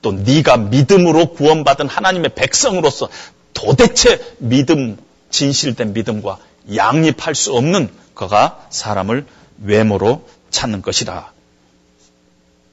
또 0.02 0.12
네가 0.12 0.56
믿음으로 0.56 1.32
구원받은 1.32 1.88
하나님의 1.88 2.34
백성으로서 2.34 3.08
도대체 3.54 4.20
믿음 4.38 4.96
진실된 5.30 5.92
믿음과 5.92 6.38
양립할 6.74 7.34
수 7.34 7.54
없는 7.54 7.90
그가 8.14 8.66
사람을 8.70 9.26
외모로 9.62 10.28
찾는 10.50 10.82
것이다. 10.82 11.32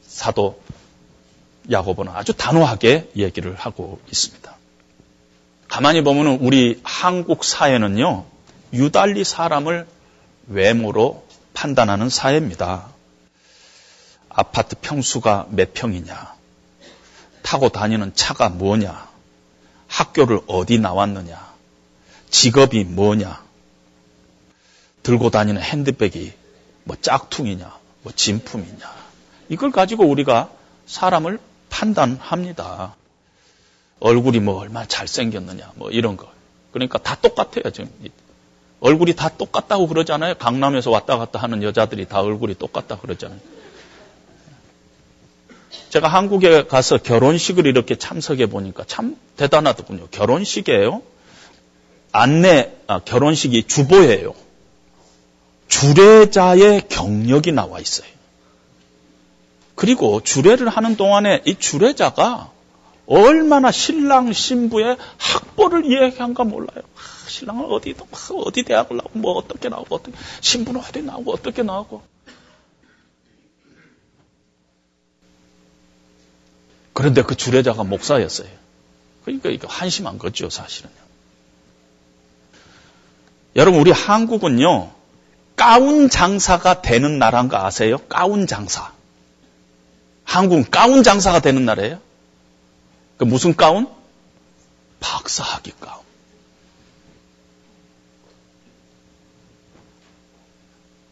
사도 0.08 0.62
야고보는 1.72 2.12
아주 2.14 2.34
단호하게 2.34 3.12
얘기를 3.16 3.56
하고 3.56 4.00
있습니다. 4.12 4.56
가만히 5.74 6.04
보면 6.04 6.38
우리 6.42 6.80
한국 6.84 7.44
사회는요, 7.44 8.26
유달리 8.74 9.24
사람을 9.24 9.88
외모로 10.46 11.26
판단하는 11.56 12.10
사회입니다. 12.10 12.90
아파트 14.30 14.76
평수가 14.80 15.48
몇 15.50 15.74
평이냐, 15.74 16.36
타고 17.42 17.70
다니는 17.70 18.14
차가 18.14 18.50
뭐냐, 18.50 19.10
학교를 19.88 20.42
어디 20.46 20.78
나왔느냐, 20.78 21.44
직업이 22.30 22.84
뭐냐, 22.84 23.42
들고 25.02 25.32
다니는 25.32 25.60
핸드백이 25.60 26.34
뭐 26.84 26.98
짝퉁이냐, 27.02 27.76
뭐 28.04 28.14
진품이냐. 28.16 28.94
이걸 29.50 29.72
가지고 29.72 30.06
우리가 30.06 30.52
사람을 30.86 31.40
판단합니다. 31.72 32.96
얼굴이 34.04 34.40
뭐 34.42 34.60
얼마나 34.60 34.86
잘생겼느냐, 34.86 35.72
뭐 35.76 35.90
이런 35.90 36.18
거. 36.18 36.30
그러니까 36.74 36.98
다 36.98 37.16
똑같아요, 37.16 37.72
지금. 37.72 37.90
얼굴이 38.82 39.16
다 39.16 39.30
똑같다고 39.30 39.88
그러잖아요. 39.88 40.36
강남에서 40.36 40.92
왔다 40.92 41.18
갔다 41.18 41.40
하는 41.40 41.64
여자들이 41.64 42.06
다 42.06 42.20
얼굴이 42.20 42.56
똑같다 42.56 42.98
그러잖아요. 42.98 43.40
제가 45.90 46.10
한국에 46.10 46.66
가서 46.66 46.98
결혼식을 46.98 47.66
이렇게 47.66 47.96
참석해 47.96 48.48
보니까 48.48 48.84
참 48.86 49.16
대단하더군요. 49.38 50.08
결혼식이에요. 50.12 51.02
안내, 52.12 52.74
아, 52.88 53.00
결혼식이 53.00 53.64
주보예요. 53.68 54.36
주례자의 55.70 56.90
경력이 56.90 57.54
나와 57.54 57.80
있어요. 57.80 58.08
그리고 59.76 60.22
주례를 60.22 60.68
하는 60.68 60.98
동안에 60.98 61.44
이 61.46 61.56
주례자가 61.56 62.53
얼마나 63.06 63.72
신랑 63.72 64.32
신부의 64.32 64.98
학벌을 65.18 65.86
이야기한가 65.86 66.44
몰라요. 66.44 66.84
아, 66.96 67.30
신랑은 67.30 67.66
어디 67.66 67.96
어디 68.46 68.64
대학을 68.64 68.98
나오고 68.98 69.20
뭐 69.20 69.34
어떻게 69.34 69.70
나오고 69.70 69.96
어떻게 69.96 70.18
신부는 70.42 70.82
어디 70.82 71.02
나오고 71.02 71.34
어떻게 71.34 71.64
나오고 71.64 72.02
그런데 76.94 77.24
그 77.24 77.36
주례자가 77.36 77.84
목사였어요. 77.84 78.48
그러니까 79.26 79.50
이거 79.50 79.68
한심한 79.68 80.18
거죠, 80.18 80.50
사실은요. 80.50 80.94
여러분, 83.56 83.80
우리 83.82 83.92
한국은요, 83.92 84.92
가운 85.56 86.10
장사가 86.10 86.82
되는 86.82 87.20
나라인 87.20 87.48
거 87.48 87.58
아세요? 87.58 87.98
가운 88.10 88.48
장사. 88.48 88.92
한국은 90.24 90.70
가운 90.70 91.04
장사가 91.04 91.40
되는 91.42 91.66
나라예요. 91.66 92.00
그 93.18 93.24
무슨 93.26 93.56
가운? 93.56 93.88
박사학위 95.00 95.72
가운. 95.80 96.04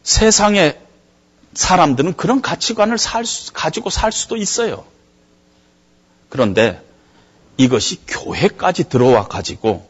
세상의 0.03 0.79
사람들은 1.53 2.15
그런 2.15 2.41
가치관을 2.41 2.97
살 2.97 3.25
수, 3.25 3.53
가지고 3.53 3.89
살 3.89 4.11
수도 4.11 4.37
있어요. 4.37 4.85
그런데 6.29 6.81
이것이 7.57 7.99
교회까지 8.07 8.89
들어와 8.89 9.27
가지고 9.27 9.89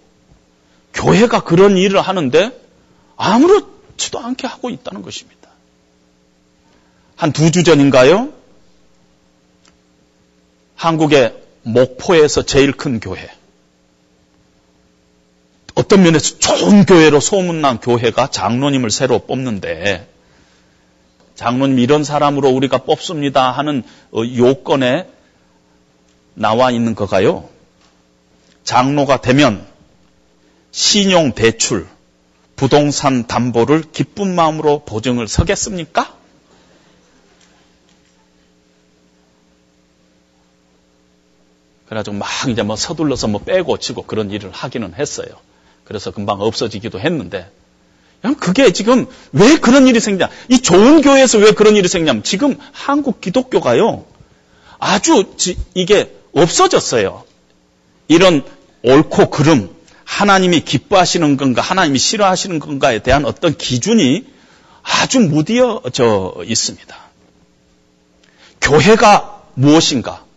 교회가 0.93 1.43
그런 1.43 1.77
일을 1.77 2.01
하는데 2.01 2.51
아무렇지도 3.15 4.19
않게 4.19 4.47
하고 4.47 4.69
있다는 4.69 5.01
것입니다. 5.03 5.49
한 7.15 7.31
두 7.31 7.51
주 7.51 7.63
전인가요? 7.63 8.33
한국의 10.75 11.40
목포에서 11.63 12.43
제일 12.43 12.71
큰 12.71 12.99
교회. 12.99 13.29
어떤 15.75 16.03
면에서 16.03 16.37
좋은 16.39 16.85
교회로 16.85 17.19
소문난 17.19 17.79
교회가 17.79 18.27
장로님을 18.27 18.91
새로 18.91 19.19
뽑는데 19.19 20.07
장로님 21.35 21.79
이런 21.79 22.03
사람으로 22.03 22.49
우리가 22.49 22.79
뽑습니다 22.79 23.51
하는 23.51 23.83
어, 24.11 24.21
요건에 24.35 25.07
나와 26.33 26.71
있는 26.71 26.93
거가요. 26.93 27.49
장로가 28.63 29.21
되면 29.21 29.65
신용 30.71 31.33
대출, 31.33 31.87
부동산 32.55 33.25
담보를 33.27 33.83
기쁜 33.91 34.35
마음으로 34.35 34.83
보증을 34.85 35.27
서겠습니까? 35.27 36.15
그래가지고 41.91 42.15
막 42.15 42.29
이제 42.47 42.63
뭐 42.63 42.77
서둘러서 42.77 43.27
뭐 43.27 43.41
빼고 43.41 43.77
치고 43.77 44.03
그런 44.03 44.31
일을 44.31 44.49
하기는 44.53 44.93
했어요. 44.97 45.27
그래서 45.83 46.11
금방 46.11 46.39
없어지기도 46.39 47.01
했는데, 47.01 47.51
그게 48.39 48.71
지금 48.71 49.07
왜 49.33 49.57
그런 49.57 49.87
일이 49.87 49.99
생기냐? 49.99 50.29
이 50.47 50.59
좋은 50.61 51.01
교회에서 51.01 51.39
왜 51.39 51.51
그런 51.51 51.75
일이 51.75 51.89
생기냐면 51.89 52.23
지금 52.23 52.57
한국 52.71 53.19
기독교가요. 53.19 54.05
아주 54.79 55.25
이게 55.73 56.15
없어졌어요. 56.33 57.25
이런 58.07 58.45
옳고 58.83 59.29
그름, 59.29 59.69
하나님이 60.05 60.61
기뻐하시는 60.61 61.35
건가, 61.35 61.61
하나님이 61.61 61.99
싫어하시는 61.99 62.59
건가에 62.59 62.99
대한 62.99 63.25
어떤 63.25 63.53
기준이 63.57 64.25
아주 64.81 65.19
무디어져 65.19 66.35
있습니다. 66.45 66.97
교회가 68.61 69.41
무엇인가? 69.55 70.30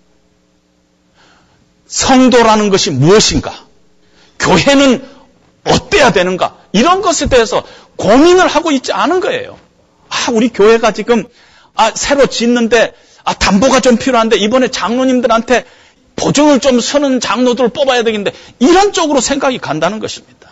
성도라는 1.94 2.70
것이 2.70 2.90
무엇인가? 2.90 3.54
교회는 4.40 5.08
어때야 5.62 6.10
되는가? 6.10 6.56
이런 6.72 7.02
것에 7.02 7.28
대해서 7.28 7.62
고민을 7.94 8.48
하고 8.48 8.72
있지 8.72 8.92
않은 8.92 9.20
거예요. 9.20 9.56
아, 10.08 10.32
우리 10.32 10.48
교회가 10.48 10.90
지금 10.90 11.24
아, 11.76 11.92
새로 11.94 12.26
짓는데 12.26 12.92
아, 13.22 13.34
담보가 13.34 13.78
좀 13.78 13.96
필요한데 13.96 14.36
이번에 14.38 14.68
장로님들한테 14.72 15.64
보증을 16.16 16.58
좀 16.58 16.80
서는 16.80 17.20
장로들을 17.20 17.68
뽑아야 17.68 18.02
되겠는데 18.02 18.36
이런 18.58 18.92
쪽으로 18.92 19.20
생각이 19.20 19.58
간다는 19.58 20.00
것입니다. 20.00 20.50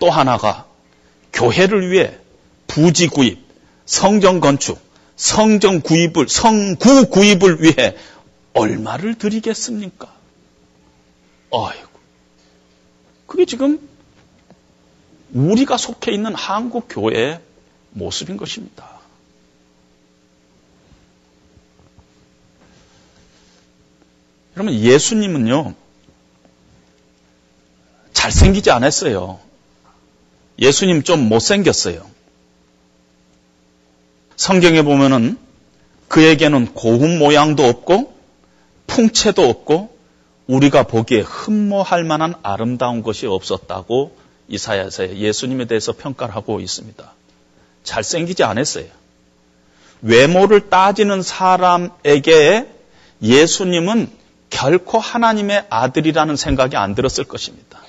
또 0.00 0.10
하나가 0.10 0.66
교회를 1.32 1.90
위해 1.90 2.12
부지 2.66 3.08
구입, 3.08 3.38
성전 3.86 4.40
건축, 4.40 4.78
성정 5.16 5.80
구입을, 5.80 6.28
성구 6.28 7.08
구입을 7.08 7.62
위해 7.62 7.96
얼마를 8.54 9.16
드리겠습니까? 9.16 10.12
아이고. 11.52 11.88
그게 13.26 13.46
지금 13.46 13.88
우리가 15.32 15.76
속해 15.76 16.12
있는 16.12 16.34
한국 16.34 16.86
교회의 16.88 17.40
모습인 17.90 18.36
것입니다. 18.36 19.00
여러분, 24.56 24.74
예수님은요, 24.74 25.74
잘생기지 28.12 28.70
않았어요. 28.70 29.40
예수님 30.58 31.02
좀 31.02 31.28
못생겼어요. 31.28 32.08
성경에 34.36 34.82
보면은 34.82 35.38
그에게는 36.08 36.74
고운 36.74 37.18
모양도 37.18 37.64
없고 37.64 38.11
풍채도 38.86 39.48
없고 39.48 39.96
우리가 40.46 40.84
보기에 40.84 41.20
흠모할 41.20 42.04
만한 42.04 42.34
아름다운 42.42 43.02
것이 43.02 43.26
없었다고 43.26 44.16
이사야서에 44.48 45.16
예수님에 45.16 45.66
대해서 45.66 45.92
평가를 45.92 46.34
하고 46.34 46.60
있습니다. 46.60 47.12
잘생기지 47.84 48.44
않았어요. 48.44 48.86
외모를 50.02 50.68
따지는 50.68 51.22
사람에게 51.22 52.68
예수님은 53.22 54.10
결코 54.50 54.98
하나님의 54.98 55.66
아들이라는 55.70 56.36
생각이 56.36 56.76
안 56.76 56.94
들었을 56.94 57.24
것입니다. 57.24 57.80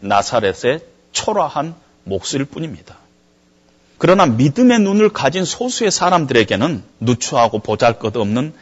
나사렛의 0.00 0.80
초라한 1.12 1.74
목소리일 2.04 2.46
뿐입니다. 2.46 2.96
그러나 3.98 4.26
믿음의 4.26 4.80
눈을 4.80 5.10
가진 5.10 5.44
소수의 5.44 5.92
사람들에게는 5.92 6.82
누추하고 6.98 7.60
보잘 7.60 8.00
것 8.00 8.16
없는 8.16 8.52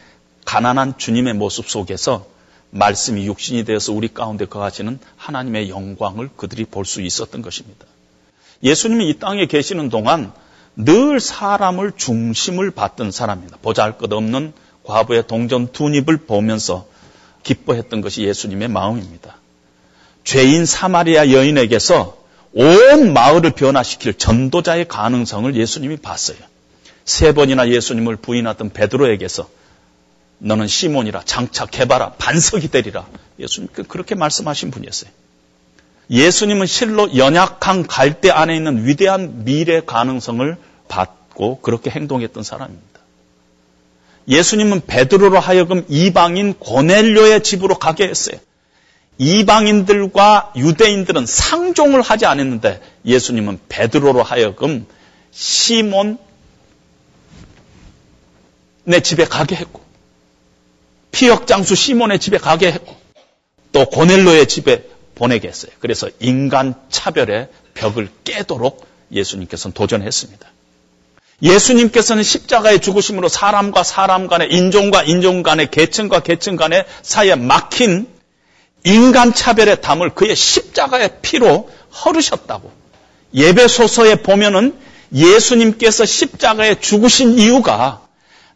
가난한 0.44 0.98
주님의 0.98 1.34
모습 1.34 1.68
속에서 1.68 2.26
말씀이 2.70 3.26
육신이 3.26 3.64
되어서 3.64 3.92
우리 3.92 4.08
가운데 4.08 4.44
거하시는 4.46 4.98
하나님의 5.16 5.70
영광을 5.70 6.30
그들이 6.36 6.64
볼 6.64 6.84
수 6.84 7.00
있었던 7.02 7.42
것입니다. 7.42 7.86
예수님이 8.62 9.10
이 9.10 9.18
땅에 9.18 9.46
계시는 9.46 9.88
동안 9.88 10.32
늘 10.76 11.20
사람을 11.20 11.92
중심을 11.96 12.70
받던 12.70 13.10
사람입니다. 13.10 13.58
보잘 13.62 13.98
것 13.98 14.12
없는 14.12 14.52
과부의 14.84 15.26
동전 15.26 15.72
두 15.72 15.94
입을 15.94 16.18
보면서 16.18 16.86
기뻐했던 17.42 18.00
것이 18.00 18.22
예수님의 18.22 18.68
마음입니다. 18.68 19.36
죄인 20.24 20.66
사마리아 20.66 21.30
여인에게서 21.30 22.18
온 22.52 23.12
마을을 23.12 23.52
변화시킬 23.52 24.14
전도자의 24.14 24.88
가능성을 24.88 25.54
예수님이 25.54 25.96
봤어요. 25.96 26.38
세 27.04 27.32
번이나 27.32 27.68
예수님을 27.68 28.16
부인하던 28.16 28.70
베드로에게서 28.70 29.48
너는 30.40 30.66
시몬이라 30.66 31.22
장차 31.24 31.66
개바라 31.66 32.12
반석이 32.12 32.68
되리라. 32.68 33.06
예수님께 33.38 33.84
그렇게 33.84 34.14
말씀하신 34.14 34.70
분이었어요. 34.70 35.10
예수님은 36.10 36.66
실로 36.66 37.16
연약한 37.16 37.86
갈대 37.86 38.30
안에 38.30 38.56
있는 38.56 38.86
위대한 38.86 39.44
미래 39.44 39.80
가능성을 39.80 40.56
받고 40.88 41.60
그렇게 41.60 41.90
행동했던 41.90 42.42
사람입니다. 42.42 43.00
예수님은 44.28 44.82
베드로로 44.86 45.38
하여금 45.38 45.84
이방인 45.88 46.54
고넬료의 46.54 47.42
집으로 47.42 47.78
가게 47.78 48.08
했어요. 48.08 48.38
이방인들과 49.18 50.54
유대인들은 50.56 51.26
상종을 51.26 52.00
하지 52.00 52.26
않았는데 52.26 52.80
예수님은 53.04 53.60
베드로로 53.68 54.22
하여금 54.22 54.86
시몬 55.30 56.18
내 58.84 59.00
집에 59.00 59.26
가게 59.26 59.56
했고 59.56 59.89
피역 61.12 61.46
장수 61.46 61.74
시몬의 61.74 62.18
집에 62.18 62.38
가게 62.38 62.72
했고 62.72 62.96
또 63.72 63.86
고넬로의 63.86 64.46
집에 64.46 64.84
보내게 65.14 65.48
했어요. 65.48 65.72
그래서 65.80 66.08
인간 66.20 66.74
차별의 66.88 67.48
벽을 67.74 68.08
깨도록 68.24 68.86
예수님께서는 69.12 69.74
도전했습니다. 69.74 70.48
예수님께서는 71.42 72.22
십자가의 72.22 72.80
죽으심으로 72.80 73.28
사람과 73.28 73.82
사람 73.82 74.28
간의 74.28 74.50
인종과 74.50 75.04
인종 75.04 75.42
간의 75.42 75.70
계층과 75.70 76.20
계층 76.20 76.56
간의 76.56 76.84
사이에 77.02 77.34
막힌 77.34 78.08
인간 78.84 79.34
차별의 79.34 79.80
담을 79.80 80.10
그의 80.10 80.36
십자가의 80.36 81.18
피로 81.22 81.70
헐으셨다고. 82.04 82.70
예배소서에 83.34 84.16
보면은 84.16 84.78
예수님께서 85.14 86.04
십자가에 86.04 86.80
죽으신 86.80 87.38
이유가 87.38 88.02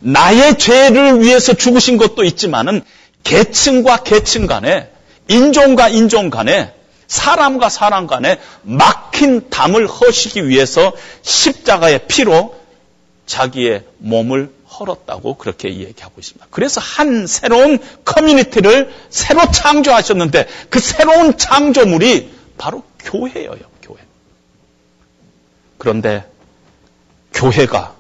나의 0.01 0.59
죄를 0.59 1.23
위해서 1.23 1.55
죽으신 1.55 1.97
것도 1.97 2.25
있지만은 2.25 2.83
계층과 3.23 4.03
계층 4.03 4.47
간에 4.47 4.91
인종과 5.29 5.89
인종 5.89 6.31
간에 6.31 6.75
사람과 7.07 7.69
사람 7.69 8.07
간에 8.07 8.39
막힌 8.63 9.49
담을 9.51 9.87
허시기 9.87 10.49
위해서 10.49 10.93
십자가의 11.23 12.07
피로 12.07 12.55
자기의 13.27 13.85
몸을 13.99 14.53
헐었다고 14.79 15.37
그렇게 15.37 15.69
얘기하고 15.69 16.15
있습니다. 16.19 16.47
그래서 16.51 16.81
한 16.81 17.27
새로운 17.27 17.79
커뮤니티를 18.05 18.93
새로 19.09 19.51
창조하셨는데 19.51 20.49
그 20.69 20.81
새로운 20.81 21.39
창조물이 21.39 22.35
바로 22.59 22.83
교회예요, 22.99 23.55
교회. 23.83 23.99
그런데 25.79 26.25
교회가 27.33 27.95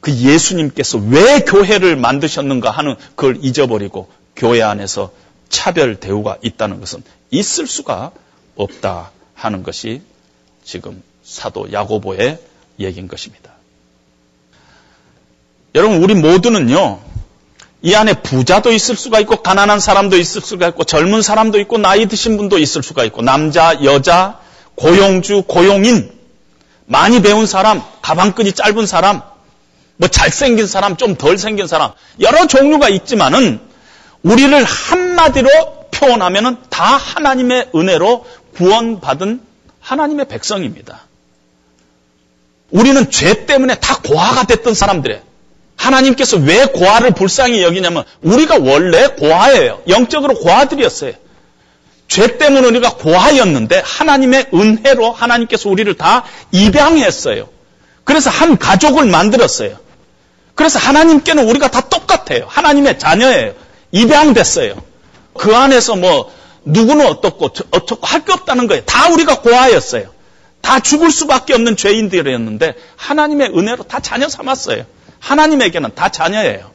그 0.00 0.14
예수님께서 0.14 0.98
왜 0.98 1.40
교회를 1.40 1.96
만드셨는가 1.96 2.70
하는 2.70 2.96
그걸 3.14 3.38
잊어버리고 3.42 4.10
교회 4.34 4.62
안에서 4.62 5.12
차별 5.48 5.96
대우가 5.96 6.38
있다는 6.42 6.80
것은 6.80 7.02
있을 7.30 7.66
수가 7.66 8.12
없다 8.56 9.10
하는 9.34 9.62
것이 9.62 10.02
지금 10.64 11.02
사도 11.22 11.72
야고보의 11.72 12.38
얘기인 12.78 13.08
것입니다. 13.08 13.50
여러분, 15.74 16.02
우리 16.02 16.14
모두는요, 16.14 17.00
이 17.82 17.94
안에 17.94 18.14
부자도 18.22 18.72
있을 18.72 18.96
수가 18.96 19.20
있고, 19.20 19.36
가난한 19.42 19.78
사람도 19.78 20.16
있을 20.16 20.40
수가 20.40 20.68
있고, 20.68 20.84
젊은 20.84 21.22
사람도 21.22 21.60
있고, 21.60 21.78
나이 21.78 22.06
드신 22.06 22.36
분도 22.36 22.58
있을 22.58 22.82
수가 22.82 23.04
있고, 23.04 23.22
남자, 23.22 23.82
여자, 23.84 24.40
고용주, 24.74 25.44
고용인, 25.46 26.12
많이 26.86 27.22
배운 27.22 27.46
사람, 27.46 27.82
가방끈이 28.02 28.52
짧은 28.52 28.86
사람, 28.86 29.22
뭐 30.00 30.08
잘생긴 30.08 30.66
사람, 30.66 30.96
좀 30.96 31.14
덜 31.14 31.36
생긴 31.36 31.66
사람, 31.66 31.92
여러 32.20 32.46
종류가 32.46 32.88
있지만은, 32.88 33.60
우리를 34.22 34.64
한마디로 34.64 35.50
표현하면은 35.90 36.56
다 36.70 36.84
하나님의 36.96 37.68
은혜로 37.74 38.24
구원받은 38.56 39.42
하나님의 39.80 40.26
백성입니다. 40.28 41.02
우리는 42.70 43.10
죄 43.10 43.44
때문에 43.44 43.74
다 43.74 44.00
고아가 44.02 44.44
됐던 44.44 44.72
사람들이에요. 44.72 45.20
하나님께서 45.76 46.38
왜 46.38 46.64
고아를 46.64 47.10
불쌍히 47.10 47.62
여기냐면 47.62 48.04
우리가 48.22 48.56
원래 48.58 49.08
고아예요. 49.08 49.82
영적으로 49.88 50.34
고아들이었어요. 50.34 51.12
죄 52.08 52.38
때문에 52.38 52.66
우리가 52.68 52.94
고아였는데 52.94 53.82
하나님의 53.84 54.46
은혜로 54.54 55.12
하나님께서 55.12 55.68
우리를 55.68 55.92
다 55.94 56.24
입양했어요. 56.52 57.48
그래서 58.04 58.30
한 58.30 58.56
가족을 58.56 59.04
만들었어요. 59.06 59.76
그래서 60.60 60.78
하나님께는 60.78 61.48
우리가 61.48 61.70
다 61.70 61.80
똑같아요. 61.80 62.44
하나님의 62.46 62.98
자녀예요. 62.98 63.54
입양됐어요. 63.92 64.74
그 65.32 65.56
안에서 65.56 65.96
뭐 65.96 66.30
누구는 66.66 67.06
어떻고 67.06 67.46
어떻고 67.70 68.06
할 68.06 68.26
게 68.26 68.32
없다는 68.34 68.66
거예요. 68.66 68.82
다 68.84 69.08
우리가 69.08 69.40
고아였어요. 69.40 70.10
다 70.60 70.78
죽을 70.80 71.10
수밖에 71.10 71.54
없는 71.54 71.78
죄인들이었는데 71.78 72.74
하나님의 72.96 73.56
은혜로 73.56 73.84
다 73.84 74.00
자녀 74.00 74.28
삼았어요. 74.28 74.84
하나님에게는 75.18 75.94
다 75.94 76.10
자녀예요. 76.10 76.70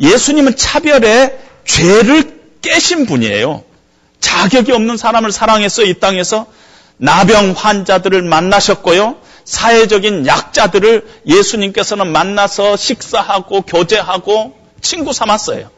예수님은 0.00 0.56
차별의 0.56 1.38
죄를 1.64 2.40
깨신 2.60 3.06
분이에요. 3.06 3.64
자격이 4.20 4.70
없는 4.70 4.98
사람을 4.98 5.32
사랑해서 5.32 5.82
이 5.84 5.94
땅에서 5.94 6.44
나병 6.98 7.54
환자들을 7.56 8.20
만나셨고요. 8.20 9.16
사회적인 9.44 10.26
약자들을 10.26 11.06
예수님께서는 11.26 12.10
만나서 12.10 12.76
식사하고 12.76 13.62
교제하고 13.62 14.56
친구 14.80 15.12
삼았어요. 15.12 15.70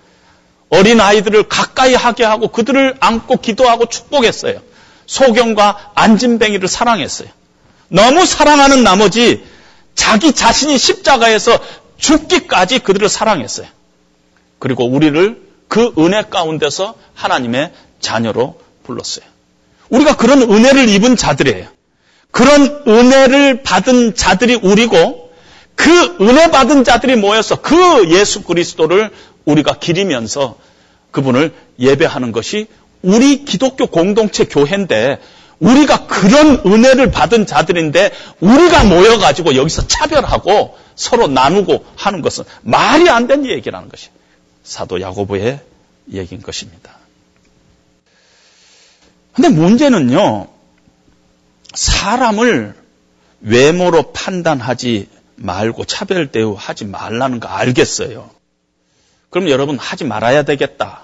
어린 0.68 1.00
아이들을 1.00 1.48
가까이 1.48 1.94
하게 1.94 2.24
하고 2.24 2.48
그들을 2.48 2.96
안고 3.00 3.36
기도하고 3.36 3.86
축복했어요. 3.86 4.60
소경과 5.06 5.92
안진뱅이를 5.94 6.68
사랑했어요. 6.68 7.28
너무 7.88 8.26
사랑하는 8.26 8.82
나머지 8.82 9.44
자기 9.94 10.32
자신이 10.32 10.76
십자가에서 10.76 11.58
죽기까지 11.98 12.80
그들을 12.80 13.08
사랑했어요. 13.08 13.66
그리고 14.58 14.86
우리를 14.86 15.46
그 15.68 15.92
은혜 15.98 16.22
가운데서 16.22 16.94
하나님의 17.14 17.72
자녀로 18.00 18.60
불렀어요. 18.84 19.24
우리가 19.88 20.16
그런 20.16 20.42
은혜를 20.42 20.88
입은 20.88 21.16
자들이에요. 21.16 21.68
그런 22.30 22.82
은혜를 22.86 23.62
받은 23.62 24.14
자들이 24.14 24.56
우리고 24.56 25.30
그 25.74 25.90
은혜 26.20 26.50
받은 26.50 26.84
자들이 26.84 27.16
모여서 27.16 27.60
그 27.60 28.10
예수 28.10 28.42
그리스도를 28.42 29.10
우리가 29.44 29.74
기리면서 29.74 30.56
그분을 31.10 31.54
예배하는 31.78 32.32
것이 32.32 32.66
우리 33.02 33.44
기독교 33.44 33.86
공동체 33.86 34.44
교회인데 34.44 35.18
우리가 35.60 36.06
그런 36.06 36.60
은혜를 36.66 37.10
받은 37.10 37.46
자들인데 37.46 38.10
우리가 38.40 38.84
모여가지고 38.84 39.54
여기서 39.56 39.86
차별하고 39.86 40.76
서로 40.94 41.28
나누고 41.28 41.84
하는 41.96 42.22
것은 42.22 42.44
말이 42.62 43.08
안 43.08 43.26
되는 43.26 43.46
얘기라는 43.46 43.88
것이 43.88 44.08
사도 44.64 45.00
야고보의 45.00 45.60
얘기인 46.12 46.42
것입니다. 46.42 46.96
근데 49.32 49.48
문제는요, 49.50 50.48
사람을 51.74 52.74
외모로 53.40 54.12
판단하지 54.12 55.08
말고 55.36 55.84
차별 55.84 56.32
대우하지 56.32 56.86
말라는 56.86 57.40
거 57.40 57.48
알겠어요. 57.48 58.30
그럼 59.30 59.48
여러분 59.50 59.78
하지 59.78 60.04
말아야 60.04 60.42
되겠다. 60.44 61.02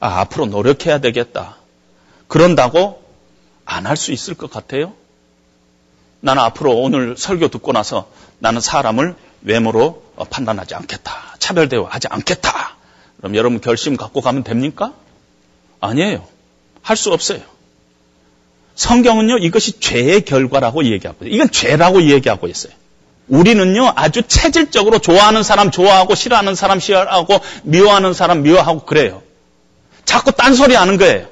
아, 0.00 0.20
앞으로 0.20 0.46
노력해야 0.46 0.98
되겠다. 0.98 1.56
그런다고 2.28 3.02
안 3.64 3.86
할 3.86 3.96
수 3.96 4.12
있을 4.12 4.34
것 4.34 4.50
같아요? 4.50 4.94
나는 6.20 6.42
앞으로 6.42 6.76
오늘 6.76 7.16
설교 7.16 7.48
듣고 7.48 7.72
나서 7.72 8.10
나는 8.38 8.60
사람을 8.60 9.14
외모로 9.42 10.02
판단하지 10.30 10.74
않겠다. 10.74 11.36
차별 11.38 11.68
대우하지 11.68 12.08
않겠다. 12.08 12.76
그럼 13.18 13.34
여러분 13.34 13.60
결심 13.60 13.96
갖고 13.96 14.20
가면 14.20 14.44
됩니까? 14.44 14.94
아니에요. 15.80 16.26
할 16.82 16.96
수 16.96 17.12
없어요. 17.12 17.40
성경은요, 18.78 19.38
이것이 19.38 19.80
죄의 19.80 20.20
결과라고 20.24 20.84
얘기하고, 20.84 21.26
이건 21.26 21.50
죄라고 21.50 22.04
얘기하고 22.04 22.46
있어요. 22.46 22.72
우리는요, 23.26 23.92
아주 23.96 24.22
체질적으로 24.22 25.00
좋아하는 25.00 25.42
사람 25.42 25.72
좋아하고, 25.72 26.14
싫어하는 26.14 26.54
사람 26.54 26.78
싫어하고, 26.78 27.40
미워하는 27.64 28.12
사람 28.14 28.44
미워하고, 28.44 28.84
그래요. 28.84 29.22
자꾸 30.04 30.30
딴소리 30.30 30.76
하는 30.76 30.96
거예요. 30.96 31.26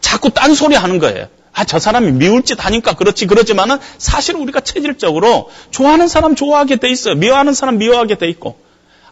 자꾸 0.00 0.30
딴소리 0.30 0.74
하는 0.74 0.98
거예요. 0.98 1.28
아, 1.52 1.64
저 1.64 1.78
사람이 1.78 2.10
미울 2.10 2.42
짓 2.42 2.64
하니까 2.64 2.94
그렇지, 2.94 3.28
그러지만은 3.28 3.78
사실 3.98 4.34
우리가 4.34 4.58
체질적으로 4.60 5.52
좋아하는 5.70 6.08
사람 6.08 6.34
좋아하게 6.34 6.76
돼 6.76 6.90
있어요. 6.90 7.14
미워하는 7.14 7.54
사람 7.54 7.78
미워하게 7.78 8.16
돼 8.16 8.28
있고, 8.28 8.58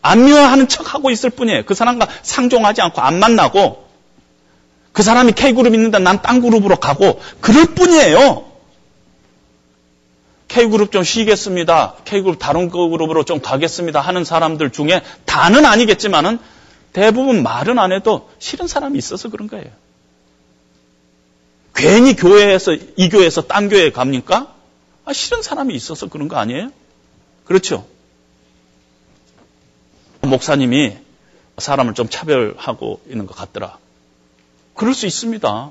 안 0.02 0.24
미워하는 0.24 0.66
척 0.66 0.92
하고 0.92 1.12
있을 1.12 1.30
뿐이에요. 1.30 1.66
그 1.66 1.74
사람과 1.74 2.08
상종하지 2.22 2.82
않고 2.82 3.00
안 3.00 3.20
만나고, 3.20 3.85
그 4.96 5.02
사람이 5.02 5.32
K그룹 5.32 5.74
있는데 5.74 5.98
난 5.98 6.22
딴 6.22 6.40
그룹으로 6.40 6.76
가고, 6.76 7.20
그럴 7.42 7.66
뿐이에요. 7.66 8.50
K그룹 10.48 10.90
좀 10.90 11.04
쉬겠습니다. 11.04 11.96
K그룹 12.06 12.38
다른 12.38 12.70
그룹으로 12.70 13.22
좀 13.24 13.42
가겠습니다. 13.42 14.00
하는 14.00 14.24
사람들 14.24 14.70
중에 14.70 15.02
다는 15.26 15.66
아니겠지만은 15.66 16.38
대부분 16.94 17.42
말은 17.42 17.78
안 17.78 17.92
해도 17.92 18.30
싫은 18.38 18.68
사람이 18.68 18.96
있어서 18.96 19.28
그런 19.28 19.48
거예요. 19.48 19.66
괜히 21.74 22.16
교회에서, 22.16 22.72
이 22.72 23.10
교회에서 23.10 23.42
딴 23.42 23.68
교회에 23.68 23.90
갑니까? 23.92 24.54
아, 25.04 25.12
싫은 25.12 25.42
사람이 25.42 25.74
있어서 25.74 26.08
그런 26.08 26.28
거 26.28 26.36
아니에요? 26.36 26.70
그렇죠? 27.44 27.86
목사님이 30.22 30.96
사람을 31.58 31.92
좀 31.92 32.08
차별하고 32.08 33.02
있는 33.10 33.26
것 33.26 33.36
같더라. 33.36 33.78
그럴 34.76 34.94
수 34.94 35.06
있습니다. 35.06 35.70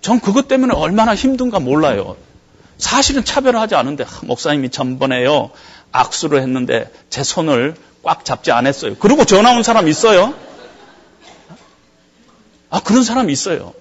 전 0.00 0.20
그것 0.20 0.48
때문에 0.48 0.74
얼마나 0.74 1.14
힘든가 1.14 1.60
몰라요. 1.60 2.16
사실은 2.78 3.24
차별하지 3.24 3.74
않은데, 3.76 4.04
목사님이 4.24 4.70
전번에요, 4.70 5.50
악수를 5.92 6.40
했는데 6.42 6.90
제 7.10 7.22
손을 7.22 7.76
꽉 8.02 8.24
잡지 8.24 8.50
않았어요. 8.50 8.96
그리고 8.96 9.24
전화 9.24 9.52
온 9.52 9.62
사람 9.62 9.86
있어요? 9.86 10.34
아, 12.70 12.80
그런 12.80 13.04
사람 13.04 13.30
있어요. 13.30 13.74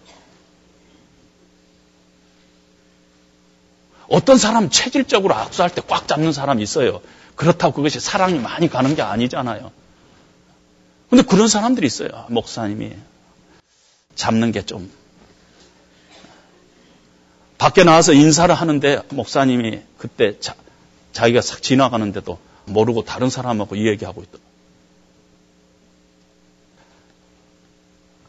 어떤 4.09 4.37
사람 4.37 4.69
체질적으로 4.69 5.33
악수할 5.33 5.73
때 5.73 5.81
꽉 5.87 6.07
잡는 6.07 6.33
사람 6.33 6.59
있어요. 6.59 7.01
그렇다고 7.35 7.73
그것이 7.73 7.99
사랑이 8.01 8.37
많이 8.39 8.69
가는 8.69 8.93
게 8.95 9.01
아니잖아요. 9.01 9.71
근데 11.09 11.23
그런 11.23 11.47
사람들이 11.47 11.87
있어요. 11.87 12.09
목사님이 12.29 12.91
잡는 14.15 14.51
게 14.51 14.65
좀. 14.65 14.91
밖에 17.57 17.83
나와서 17.83 18.13
인사를 18.13 18.53
하는데 18.53 19.01
목사님이 19.09 19.81
그때 19.97 20.39
자, 20.39 20.55
자기가 21.13 21.41
싹 21.41 21.61
지나가는데도 21.61 22.39
모르고 22.65 23.03
다른 23.03 23.29
사람하고 23.29 23.75
이 23.75 23.87
얘기하고 23.87 24.23
있다. 24.23 24.37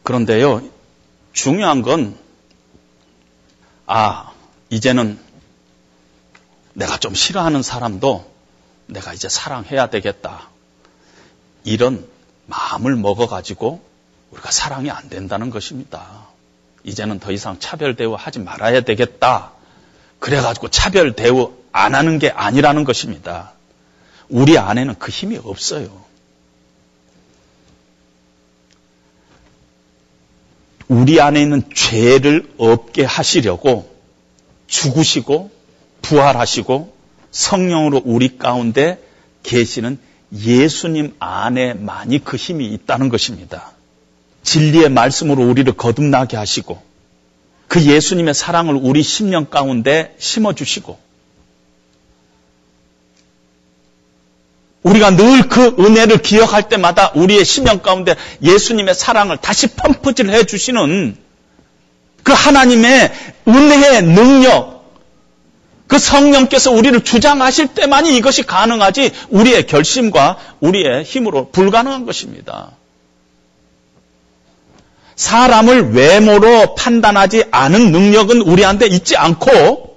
그런데요, 0.03 0.61
중요한 1.31 1.81
건, 1.81 2.17
아, 3.85 4.33
이제는 4.69 5.17
내가 6.73 6.97
좀 6.97 7.15
싫어하는 7.15 7.63
사람도 7.63 8.31
내가 8.87 9.13
이제 9.13 9.29
사랑해야 9.29 9.89
되겠다. 9.89 10.49
이런 11.63 12.07
마음을 12.47 12.95
먹어가지고 12.95 13.81
우리가 14.33 14.51
사랑이 14.51 14.89
안 14.89 15.09
된다는 15.09 15.49
것입니다. 15.49 16.27
이제는 16.83 17.19
더 17.19 17.31
이상 17.31 17.59
차별 17.59 17.95
대우 17.95 18.15
하지 18.15 18.39
말아야 18.39 18.81
되겠다. 18.81 19.51
그래가지고 20.19 20.69
차별 20.69 21.15
대우 21.15 21.53
안 21.71 21.95
하는 21.95 22.19
게 22.19 22.29
아니라는 22.29 22.83
것입니다. 22.83 23.53
우리 24.29 24.57
안에는 24.57 24.95
그 24.99 25.11
힘이 25.11 25.39
없어요. 25.41 26.03
우리 30.87 31.21
안에 31.21 31.41
있는 31.41 31.63
죄를 31.73 32.53
없게 32.57 33.03
하시려고 33.03 33.93
죽으시고 34.67 35.51
부활하시고 36.01 36.95
성령으로 37.31 38.01
우리 38.05 38.37
가운데 38.37 39.01
계시는 39.43 39.99
예수님 40.33 41.15
안에만이 41.19 42.23
그 42.23 42.37
힘이 42.37 42.67
있다는 42.73 43.09
것입니다. 43.09 43.72
진리의 44.43 44.89
말씀으로 44.89 45.43
우리를 45.43 45.71
거듭나게 45.73 46.37
하시고 46.37 46.81
그 47.67 47.81
예수님의 47.81 48.33
사랑을 48.33 48.75
우리 48.75 49.01
심령 49.01 49.45
가운데 49.45 50.15
심어주시고 50.19 50.99
우리가 54.83 55.11
늘 55.11 55.47
그 55.47 55.75
은혜를 55.79 56.21
기억할 56.21 56.67
때마다 56.69 57.11
우리의 57.15 57.45
심령 57.45 57.79
가운데 57.79 58.15
예수님의 58.41 58.95
사랑을 58.95 59.37
다시 59.37 59.67
펌프질 59.67 60.29
해 60.29 60.43
주시는 60.43 61.17
그 62.23 62.31
하나님의 62.31 63.11
은혜의 63.47 64.03
능력, 64.03 64.85
그 65.87 65.99
성령께서 65.99 66.71
우리를 66.71 67.03
주장하실 67.03 67.67
때만이 67.69 68.15
이것이 68.17 68.43
가능하지 68.43 69.11
우리의 69.29 69.67
결심과 69.67 70.37
우리의 70.59 71.03
힘으로 71.03 71.49
불가능한 71.51 72.05
것입니다. 72.05 72.71
사람을 75.15 75.93
외모로 75.93 76.75
판단하지 76.75 77.45
않은 77.51 77.91
능력은 77.91 78.41
우리한테 78.41 78.87
있지 78.87 79.15
않고 79.17 79.93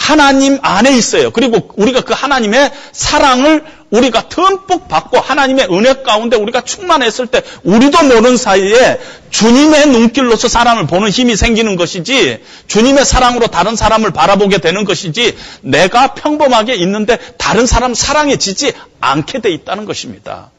하나님 0.00 0.58
안에 0.62 0.96
있어요. 0.96 1.30
그리고 1.30 1.68
우리가 1.76 2.00
그 2.00 2.14
하나님의 2.14 2.72
사랑을 2.92 3.62
우리가 3.90 4.28
듬뿍 4.28 4.88
받고 4.88 5.18
하나님의 5.18 5.68
은혜 5.70 6.02
가운데 6.02 6.36
우리가 6.36 6.62
충만했을 6.62 7.26
때 7.26 7.42
우리도 7.64 8.04
모르는 8.04 8.36
사이에 8.38 8.98
주님의 9.30 9.88
눈길로서 9.88 10.48
사람을 10.48 10.86
보는 10.86 11.10
힘이 11.10 11.36
생기는 11.36 11.76
것이지 11.76 12.42
주님의 12.66 13.04
사랑으로 13.04 13.48
다른 13.48 13.76
사람을 13.76 14.12
바라보게 14.12 14.58
되는 14.58 14.84
것이지 14.84 15.36
내가 15.62 16.14
평범하게 16.14 16.74
있는데 16.76 17.18
다른 17.36 17.66
사람 17.66 17.92
사랑에 17.92 18.36
지지 18.36 18.72
않게 19.00 19.40
돼 19.40 19.50
있다는 19.50 19.84
것입니다. 19.84 20.50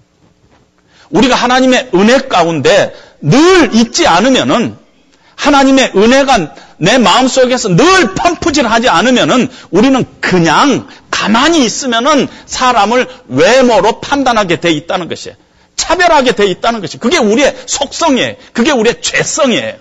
우리가 1.12 1.36
하나님의 1.36 1.90
은혜 1.94 2.20
가운데 2.20 2.94
늘 3.22 3.74
있지 3.76 4.08
않으면은 4.08 4.78
하나님의 5.36 5.94
은혜가 5.96 6.56
내 6.78 6.98
마음 6.98 7.28
속에서 7.28 7.70
늘 7.70 8.14
펌프질 8.16 8.68
하지 8.68 8.90
않으면은 8.90 9.50
우리는 9.70 10.06
그냥 10.20 10.88
가만히 11.10 11.64
있으면은 11.64 12.28
사람을 12.46 13.08
외모로 13.28 14.02
판단하게 14.02 14.60
돼 14.60 14.72
있다는 14.72 15.08
것이에요. 15.08 15.36
차별하게 15.76 16.34
돼 16.34 16.48
있다는 16.48 16.82
것이 16.82 16.98
그게 16.98 17.18
우리의 17.18 17.56
속성이에요. 17.66 18.36
그게 18.54 18.72
우리의 18.72 19.02
죄성이에요. 19.02 19.76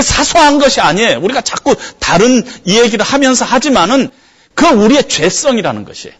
사소한 0.00 0.58
것이 0.58 0.80
아니에요. 0.80 1.20
우리가 1.20 1.40
자꾸 1.40 1.76
다른 1.98 2.44
이 2.64 2.78
얘기를 2.78 3.04
하면서 3.04 3.44
하지만은 3.44 4.10
그 4.54 4.66
우리의 4.66 5.08
죄성이라는 5.08 5.84
것이에요. 5.84 6.16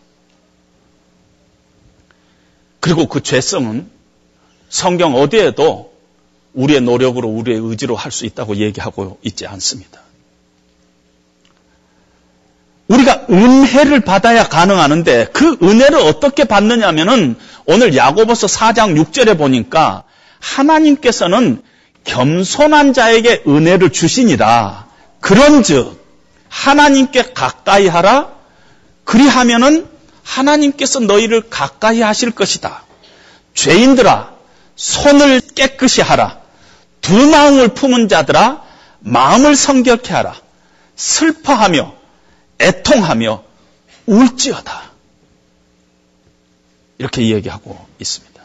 그리고 2.85 3.07
그 3.07 3.22
죄성은 3.22 3.89
성경 4.68 5.14
어디에도 5.14 5.95
우리의 6.53 6.82
노력으로 6.82 7.28
우리의 7.28 7.59
의지로 7.59 7.97
할 7.97 8.12
수 8.12 8.26
있다고 8.26 8.57
얘기하고 8.57 9.18
있지 9.22 9.47
않습니다. 9.47 10.03
우리가 12.89 13.24
은혜를 13.30 14.01
받아야 14.01 14.47
가능하는데 14.47 15.28
그 15.32 15.57
은혜를 15.62 15.99
어떻게 15.99 16.45
받느냐면은 16.45 17.37
오늘 17.64 17.97
야고보서 17.97 18.49
4장 18.49 19.03
6절에 19.03 19.39
보니까 19.39 20.03
하나님께서는 20.41 21.62
겸손한 22.05 22.93
자에게 22.93 23.45
은혜를 23.49 23.93
주시니라. 23.93 24.89
그런즉 25.20 26.05
하나님께 26.51 27.32
가까이 27.32 27.87
하라. 27.89 28.28
그리하면은 29.05 29.93
하나님께서 30.25 31.01
너희를 31.01 31.49
가까이 31.49 32.01
하실 32.01 32.31
것이다. 32.33 32.85
죄인들아 33.55 34.35
손을 34.75 35.41
깨끗이 35.41 36.01
하라. 36.01 36.41
두 37.01 37.29
마음을 37.29 37.68
품은 37.68 38.09
자들아 38.09 38.64
마음을 39.01 39.55
성결케 39.55 40.12
하라. 40.12 40.35
슬퍼하며 40.97 41.95
애통하며 42.61 43.45
울지어다. 44.07 44.91
이렇게 46.99 47.22
이야기하고 47.22 47.87
있습니다. 48.01 48.43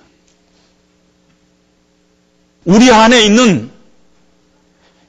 우리 2.65 2.91
안에 2.91 3.23
있는 3.23 3.71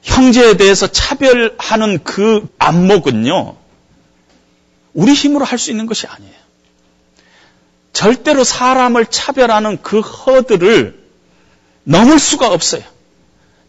형제에 0.03 0.57
대해서 0.57 0.87
차별하는 0.87 2.03
그 2.05 2.49
안목은요, 2.59 3.57
우리 4.95 5.13
힘으로 5.13 5.45
할 5.45 5.59
수 5.59 5.71
있는 5.71 5.87
것이 5.87 6.07
아니에요. 6.07 6.40
절대로 7.93 8.45
사람을 8.45 9.07
차별하는 9.07 9.83
그 9.83 10.01
허들을 10.01 10.99
넘을 11.85 12.19
수가 12.19 12.53
없어요. 12.53 12.83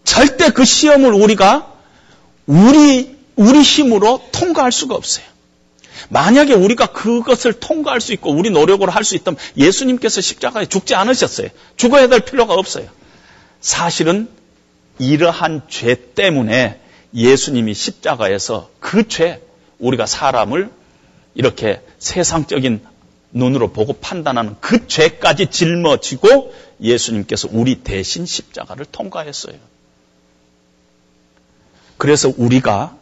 절대 0.04 0.50
그 0.50 0.66
시험을 0.66 1.14
우리가 1.14 1.72
우리, 2.46 3.16
우리 3.36 3.62
힘으로 3.62 4.22
통과할 4.32 4.72
수가 4.72 4.96
없어요. 4.96 5.26
만약에 6.10 6.54
우리가 6.54 6.88
그것을 6.88 7.54
통과할 7.54 8.02
수 8.02 8.12
있고 8.14 8.32
우리 8.32 8.50
노력으로 8.50 8.92
할 8.92 9.04
수 9.04 9.16
있다면 9.16 9.40
예수님께서 9.58 10.22
십자가에 10.22 10.66
죽지 10.66 10.96
않으셨어요. 10.96 11.50
죽어야 11.78 12.08
될 12.08 12.22
필요가 12.22 12.54
없어요. 12.54 12.88
사실은 13.60 14.28
이러한 15.00 15.64
죄 15.70 15.96
때문에 15.96 16.80
예수님이 17.14 17.74
십자가에서 17.74 18.70
그 18.80 19.08
죄, 19.08 19.42
우리가 19.80 20.06
사람을 20.06 20.70
이렇게 21.34 21.82
세상적인 22.00 22.82
눈으로 23.34 23.72
보고 23.72 23.94
판단하는 23.94 24.56
그 24.60 24.88
죄까지 24.88 25.48
짊어지고 25.48 26.54
예수님께서 26.82 27.48
우리 27.52 27.84
대신 27.84 28.26
십자가를 28.26 28.86
통과했어요. 28.86 29.56
그래서 31.98 32.34
우리가 32.36 32.96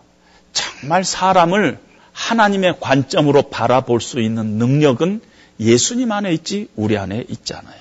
정말 0.54 1.04
사람을 1.04 1.80
하나님의 2.12 2.80
관점으로 2.80 3.44
바라볼 3.44 4.02
수 4.02 4.20
있는 4.20 4.58
능력은 4.58 5.22
예수님 5.60 6.12
안에 6.12 6.34
있지 6.34 6.68
우리 6.76 6.98
안에 6.98 7.26
있잖아요. 7.30 7.80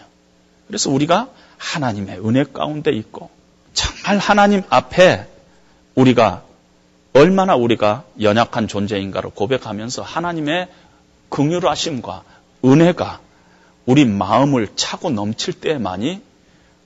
그래서 0.67 0.91
우리가 0.91 1.29
하나님의 1.57 2.25
은혜 2.25 2.45
가운데 2.45 2.93
있고 2.93 3.31
정말 3.75 4.19
하나님 4.19 4.63
앞에 4.69 5.27
우리가 5.95 6.45
얼마나 7.15 7.57
우리가 7.57 8.05
연약한 8.21 8.69
존재인가를 8.69 9.31
고백하면서 9.31 10.03
하나님의 10.03 10.69
긍휼하심과 11.31 12.23
은혜가 12.65 13.21
우리 13.87 14.05
마음을 14.05 14.69
차고 14.77 15.11
넘칠 15.11 15.55
때만이 15.55 16.23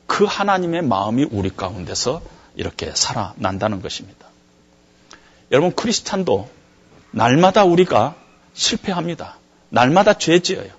그 0.07 0.25
하나님의 0.25 0.83
마음이 0.83 1.27
우리 1.31 1.51
가운데서 1.51 2.23
이렇게 2.55 2.93
살아난다는 2.95 3.83
것입니다. 3.83 4.27
여러분 5.51 5.73
크리스찬도 5.75 6.49
날마다 7.11 7.65
우리가 7.65 8.15
실패합니다. 8.55 9.37
날마다 9.69 10.15
죄 10.15 10.41
지어요. 10.41 10.71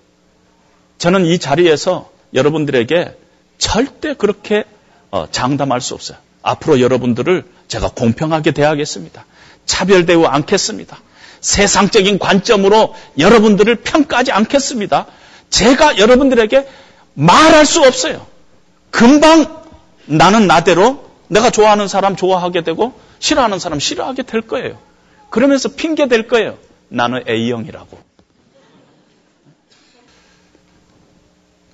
저는 0.97 1.25
이 1.25 1.39
자리에서 1.39 2.11
여러분들에게 2.33 3.17
절대 3.57 4.13
그렇게 4.13 4.65
어, 5.11 5.27
장담할 5.29 5.81
수 5.81 5.93
없어요. 5.93 6.17
앞으로 6.41 6.81
여러분들을 6.81 7.45
제가 7.67 7.89
공평하게 7.89 8.51
대하겠습니다. 8.51 9.25
차별되지 9.65 10.25
않겠습니다. 10.25 10.99
세상적인 11.43 12.19
관점으로 12.19 12.95
여러분들을 13.19 13.75
평가하지 13.75 14.31
않겠습니다. 14.31 15.05
제가 15.49 15.97
여러분들에게 15.97 16.67
말할 17.13 17.65
수 17.65 17.81
없어요. 17.83 18.25
금방 18.89 19.61
나는 20.05 20.47
나대로 20.47 21.11
내가 21.27 21.49
좋아하는 21.49 21.87
사람 21.87 22.15
좋아하게 22.15 22.63
되고 22.63 22.93
싫어하는 23.19 23.59
사람 23.59 23.79
싫어하게 23.79 24.23
될 24.23 24.41
거예요. 24.41 24.79
그러면서 25.29 25.69
핑계 25.69 26.07
될 26.07 26.27
거예요. 26.27 26.57
나는 26.87 27.23
A형이라고. 27.27 27.99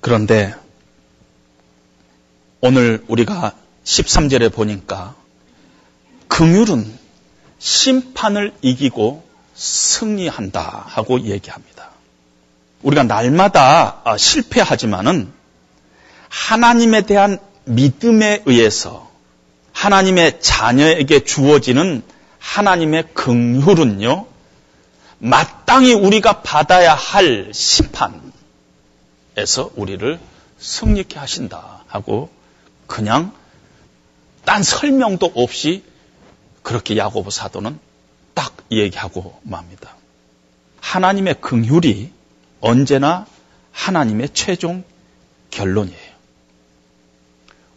그런데 0.01 0.55
오늘 2.61 3.03
우리가 3.07 3.53
13절에 3.84 4.51
보니까 4.51 5.15
긍휼은 6.28 6.91
심판을 7.59 8.53
이기고 8.61 9.28
승리한다 9.60 10.86
하고 10.88 11.20
얘기합니다. 11.20 11.89
우리가 12.82 13.03
날마다 13.03 14.01
아, 14.05 14.18
실패하지만은 14.18 15.32
하나님에 16.30 17.01
대한 17.01 17.39
믿음에 17.66 18.43
의해서 18.45 19.10
하나님의 19.74 20.39
자녀에게 20.41 21.26
주어지는 21.26 22.03
하나님의 22.39 23.10
긍휼은요, 23.14 24.26
마땅히 25.18 25.93
우리가 25.93 26.41
받아야 26.41 26.93
할 26.95 27.51
심판에서 27.53 28.32
우리를 29.76 30.20
승리케 30.57 31.20
하신다 31.20 31.84
하고 31.88 32.30
그냥 32.88 33.34
딴 34.45 34.64
설명도 34.64 35.34
없이 35.36 35.84
그렇게 36.64 36.95
야고보 36.95 37.30
사도는 37.30 37.78
딱 38.39 38.55
얘기하고 38.71 39.37
맙니다. 39.43 39.97
하나님의 40.79 41.41
긍휼이 41.41 42.09
언제나 42.61 43.25
하나님의 43.73 44.29
최종 44.33 44.85
결론이에요. 45.51 46.09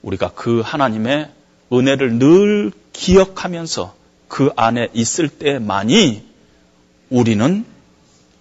우리가 0.02 0.30
그 0.36 0.60
하나님의 0.60 1.32
은혜를 1.72 2.12
늘 2.20 2.70
기억하면서 2.92 3.92
그 4.28 4.50
안에 4.54 4.86
있을 4.94 5.28
때만이 5.28 6.24
우리는 7.10 7.66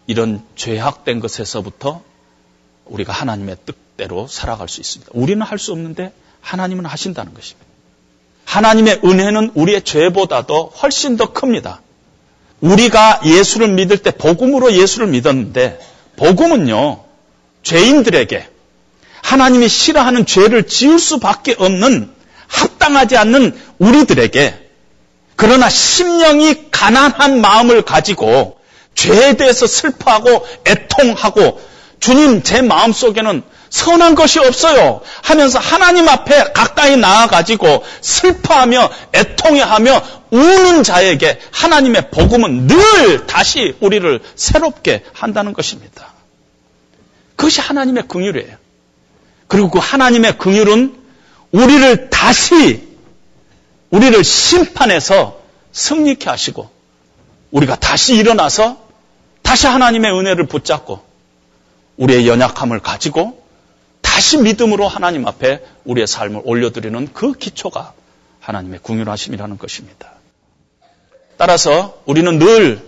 이런 0.06 0.46
죄악된 0.56 1.22
것에서부터 1.22 2.04
우리가 2.86 3.14
하나님의 3.14 3.58
뜻대로 3.66 4.28
살아갈 4.28 4.70
수 4.70 4.80
있습니다. 4.80 5.12
우리는 5.16 5.42
할 5.42 5.58
수 5.58 5.72
없는데 5.72 6.14
하나님은 6.42 6.86
하신다는 6.86 7.34
것입니다. 7.34 7.68
하나님의 8.46 9.02
은혜는 9.04 9.54
우리의 9.56 9.82
죄보다도 9.82 10.68
훨씬 10.84 11.18
더 11.18 11.34
큽니다. 11.34 11.82
우리가 12.62 13.22
예수를 13.26 13.70
믿을 13.70 13.98
때 13.98 14.12
복음으로 14.12 14.74
예수를 14.74 15.08
믿었는데 15.08 15.80
복음은요 16.16 17.04
죄인들에게 17.64 18.48
하나님이 19.24 19.68
싫어하는 19.68 20.26
죄를 20.26 20.68
지을 20.68 21.00
수밖에 21.00 21.56
없는 21.58 22.12
합당하지 22.48 23.18
않는 23.18 23.60
우리들에게 23.80 24.70
그러나 25.36 25.70
심령이 25.70 26.70
가난한 26.70 27.42
마음을 27.42 27.82
가지고 27.82 28.58
죄에 28.94 29.34
대해서 29.34 29.66
슬퍼하고 29.66 30.46
애통하고 30.68 31.62
주님 32.00 32.44
제 32.44 32.62
마음 32.62 32.92
속에는 32.92 33.44
선한 33.70 34.16
것이 34.16 34.40
없어요 34.40 35.02
하면서 35.24 35.58
하나님 35.60 36.10
앞에 36.10 36.52
가까이 36.52 36.98
나아가지고 36.98 37.84
슬퍼하며 38.02 38.90
애통해하며 39.16 40.21
우는 40.32 40.84
자에게 40.84 41.40
하나님의 41.52 42.10
복음은 42.10 42.68
늘 42.68 43.28
다시 43.28 43.76
우리를 43.82 44.22
새롭게 44.36 45.04
한다는 45.14 45.54
것입니다. 45.54 46.14
그것이 47.36 47.62
하나님의 47.62 48.08
긍휼이에요. 48.08 48.58
그리고 49.48 49.70
그 49.70 49.80
하나님의 49.80 50.38
긍휼은 50.38 50.96
우리를 51.52 52.10
다시 52.10 52.88
우리를 53.90 54.24
심판해서 54.24 55.42
승리케 55.74 56.30
하시고 56.30 56.70
우리가 57.52 57.76
다시 57.76 58.16
일어나서 58.16 58.82
다시 59.42 59.68
하나님의 59.68 60.12
은혜를 60.12 60.48
붙잡고 60.48 61.04
우리의 61.98 62.28
연약함을 62.28 62.80
가지고 62.80 63.44
다시 64.02 64.38
믿음으로 64.38 64.88
하나님 64.88 65.28
앞에 65.28 65.62
우리의 65.84 66.08
삶을 66.08 66.42
올려드리는 66.46 67.10
그 67.12 67.34
기초가 67.34 67.94
하나님의 68.40 68.80
궁휼하심이라는 68.82 69.58
것입니다. 69.58 70.11
따라서 71.42 71.96
우리는 72.06 72.38
늘 72.38 72.88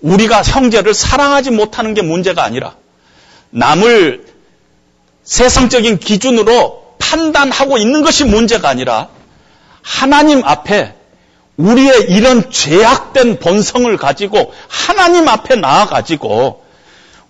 우리가 0.00 0.44
형제를 0.44 0.94
사랑하지 0.94 1.50
못하는 1.50 1.94
게 1.94 2.02
문제가 2.02 2.44
아니라 2.44 2.76
남을 3.50 4.24
세상적인 5.24 5.98
기준으로 5.98 6.94
판단하고 7.00 7.78
있는 7.78 8.04
것이 8.04 8.22
문제가 8.22 8.68
아니라 8.68 9.08
하나님 9.82 10.44
앞에 10.44 10.94
우리의 11.56 12.06
이런 12.10 12.52
죄악된 12.52 13.40
본성을 13.40 13.96
가지고 13.96 14.54
하나님 14.68 15.26
앞에 15.26 15.56
나아가지고 15.56 16.64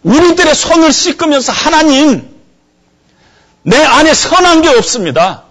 우리들의 0.03 0.55
손을 0.55 0.93
씻으면서 0.93 1.53
하나님, 1.53 2.28
내 3.62 3.82
안에 3.82 4.12
선한 4.12 4.61
게 4.61 4.68
없습니다. 4.68 5.45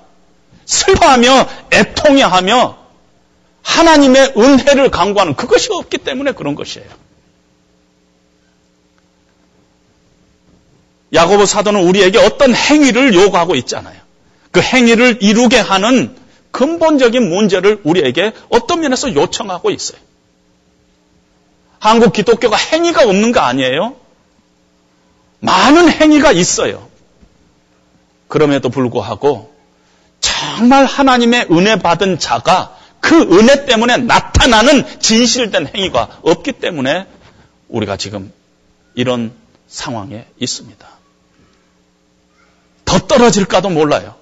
슬퍼하며 0.68 1.48
애통해하며 1.74 2.85
하나님의 3.66 4.34
은혜를 4.38 4.92
강구하는 4.92 5.36
그것이 5.36 5.70
없기 5.72 5.98
때문에 5.98 6.32
그런 6.34 6.56
것이에요. 6.56 6.88
야고보 11.14 11.46
사도는 11.46 11.88
우리에게 11.88 12.20
어떤 12.20 12.54
행위를 12.54 13.14
요구하고 13.14 13.56
있잖아요. 13.56 14.00
그 14.52 14.62
행위를 14.62 15.20
이루게 15.22 15.60
하는 15.60 16.16
근본적인 16.52 17.28
문제를 17.28 17.82
우리에게 17.84 18.34
어떤 18.50 18.82
면에서 18.82 19.14
요청하고 19.14 19.72
있어요. 19.72 20.00
한국 21.80 22.14
기독교가 22.14 22.56
행위가 22.56 23.04
없는 23.04 23.32
거 23.32 23.42
아니에요? 23.42 23.96
많은 25.40 25.90
행위가 25.90 26.32
있어요. 26.32 26.88
그럼에도 28.28 28.70
불구하고 28.70 29.54
정말 30.20 30.86
하나님의 30.86 31.48
은혜 31.52 31.78
받은 31.78 32.20
자가 32.20 32.76
그 33.06 33.22
은혜 33.38 33.66
때문에 33.66 33.98
나타나는 33.98 35.00
진실된 35.00 35.68
행위가 35.68 36.22
없기 36.24 36.54
때문에 36.54 37.06
우리가 37.68 37.98
지금 37.98 38.34
이런 38.96 39.32
상황에 39.68 40.26
있습니다. 40.40 40.88
더 42.86 43.00
떨어질까도 43.00 43.70
몰라요. 43.70 44.16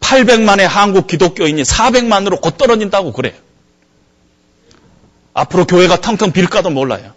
800만의 0.00 0.62
한국 0.62 1.06
기독교인이 1.06 1.62
400만으로 1.62 2.40
곧 2.40 2.56
떨어진다고 2.56 3.12
그래요. 3.12 3.34
앞으로 5.34 5.66
교회가 5.66 6.00
텅텅 6.00 6.32
빌까도 6.32 6.70
몰라요. 6.70 7.12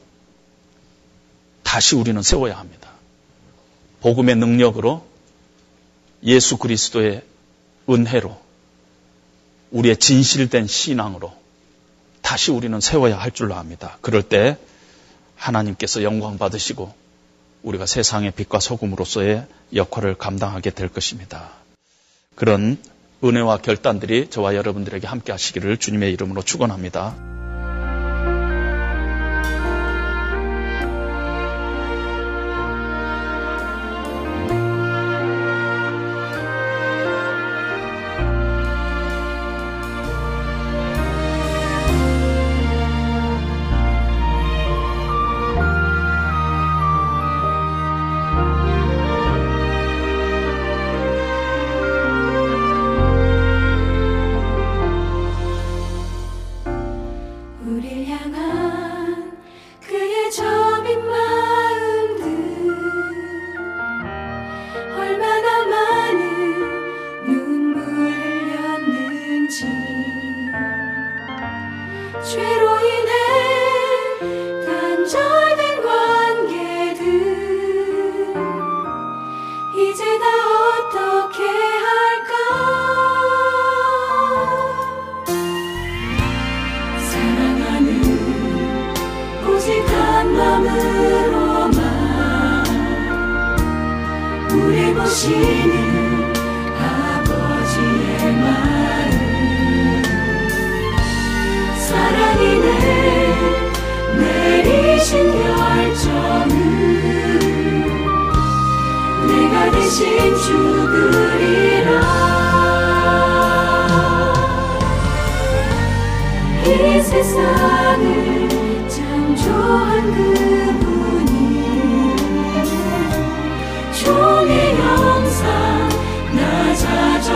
다시 1.63 1.95
우리는 1.95 2.21
세워야 2.21 2.57
합니다. 2.57 2.89
복음의 4.01 4.35
능력으로 4.35 5.07
예수 6.23 6.57
그리스도의 6.57 7.23
은혜로 7.89 8.48
우리의 9.71 9.97
진실된 9.97 10.67
신앙으로 10.67 11.33
다시 12.21 12.51
우리는 12.51 12.79
세워야 12.79 13.17
할 13.17 13.31
줄로 13.31 13.55
압니다. 13.55 13.97
그럴 14.01 14.23
때 14.23 14.57
하나님께서 15.35 16.03
영광 16.03 16.37
받으시고 16.37 16.93
우리가 17.63 17.85
세상의 17.85 18.31
빛과 18.31 18.59
소금으로서의 18.59 19.45
역할을 19.73 20.15
감당하게 20.15 20.71
될 20.71 20.89
것입니다. 20.89 21.51
그런 22.35 22.77
은혜와 23.23 23.57
결단들이 23.57 24.29
저와 24.29 24.55
여러분들에게 24.55 25.05
함께 25.07 25.31
하시기를 25.31 25.77
주님의 25.77 26.13
이름으로 26.13 26.41
축원합니다. 26.41 27.15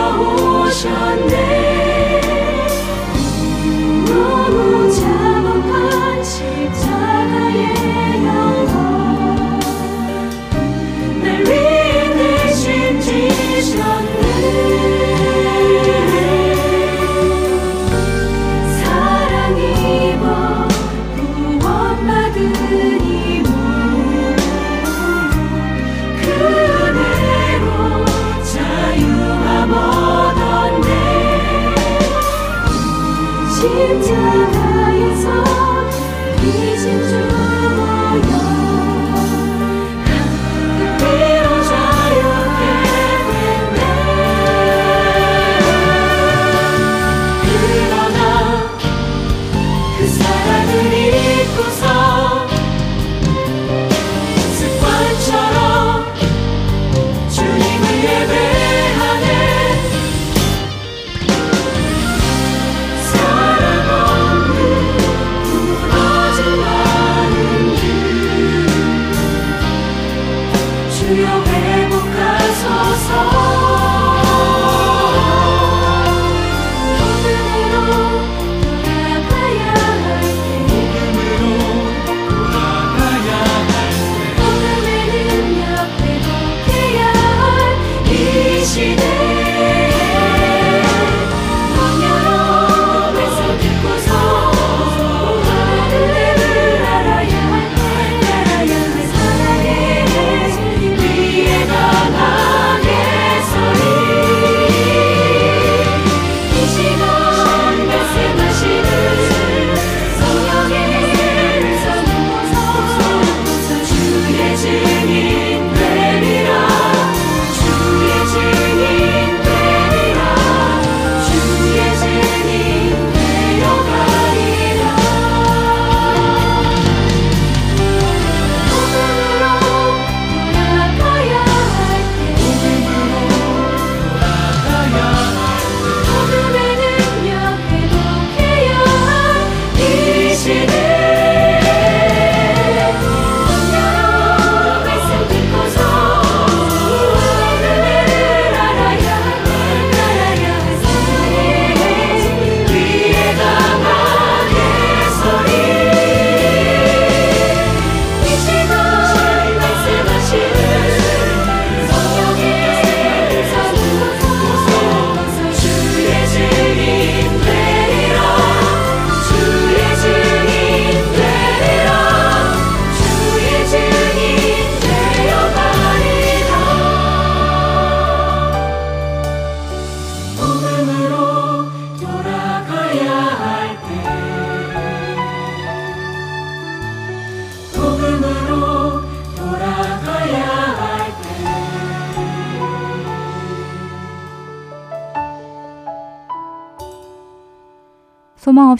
찾아오 0.04 1.93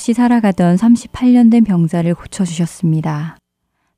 없이 0.04 0.12
살아가던 0.12 0.76
38년 0.76 1.50
된 1.50 1.64
병자를 1.64 2.14
고쳐주셨습니다. 2.14 3.38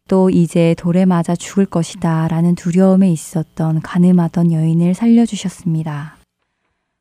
또 0.07 0.31
이제 0.31 0.77
돌에 0.79 1.05
맞아 1.05 1.35
죽을 1.35 1.67
것이다 1.67 2.29
라는 2.29 2.55
두려움에 2.55 3.11
있었던 3.11 3.81
가늠하던 3.81 4.53
여인을 4.53 4.95
살려주셨습니다. 4.95 6.17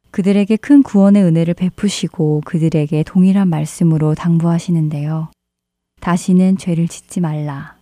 그들에게 0.10 0.56
큰 0.56 0.82
구원의 0.82 1.22
은혜를 1.22 1.54
베푸시고 1.54 2.42
그들에게 2.46 3.04
동일한 3.04 3.48
말씀으로 3.48 4.16
당부하시는데요. 4.16 5.30
다시는 6.02 6.58
죄를 6.58 6.88
짓지 6.88 7.20
말라. 7.20 7.78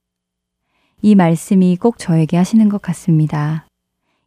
이 1.02 1.16
말씀이 1.16 1.78
꼭 1.78 2.00
저에게 2.00 2.36
하시는 2.36 2.68
것 2.68 2.82
같습니다. 2.82 3.66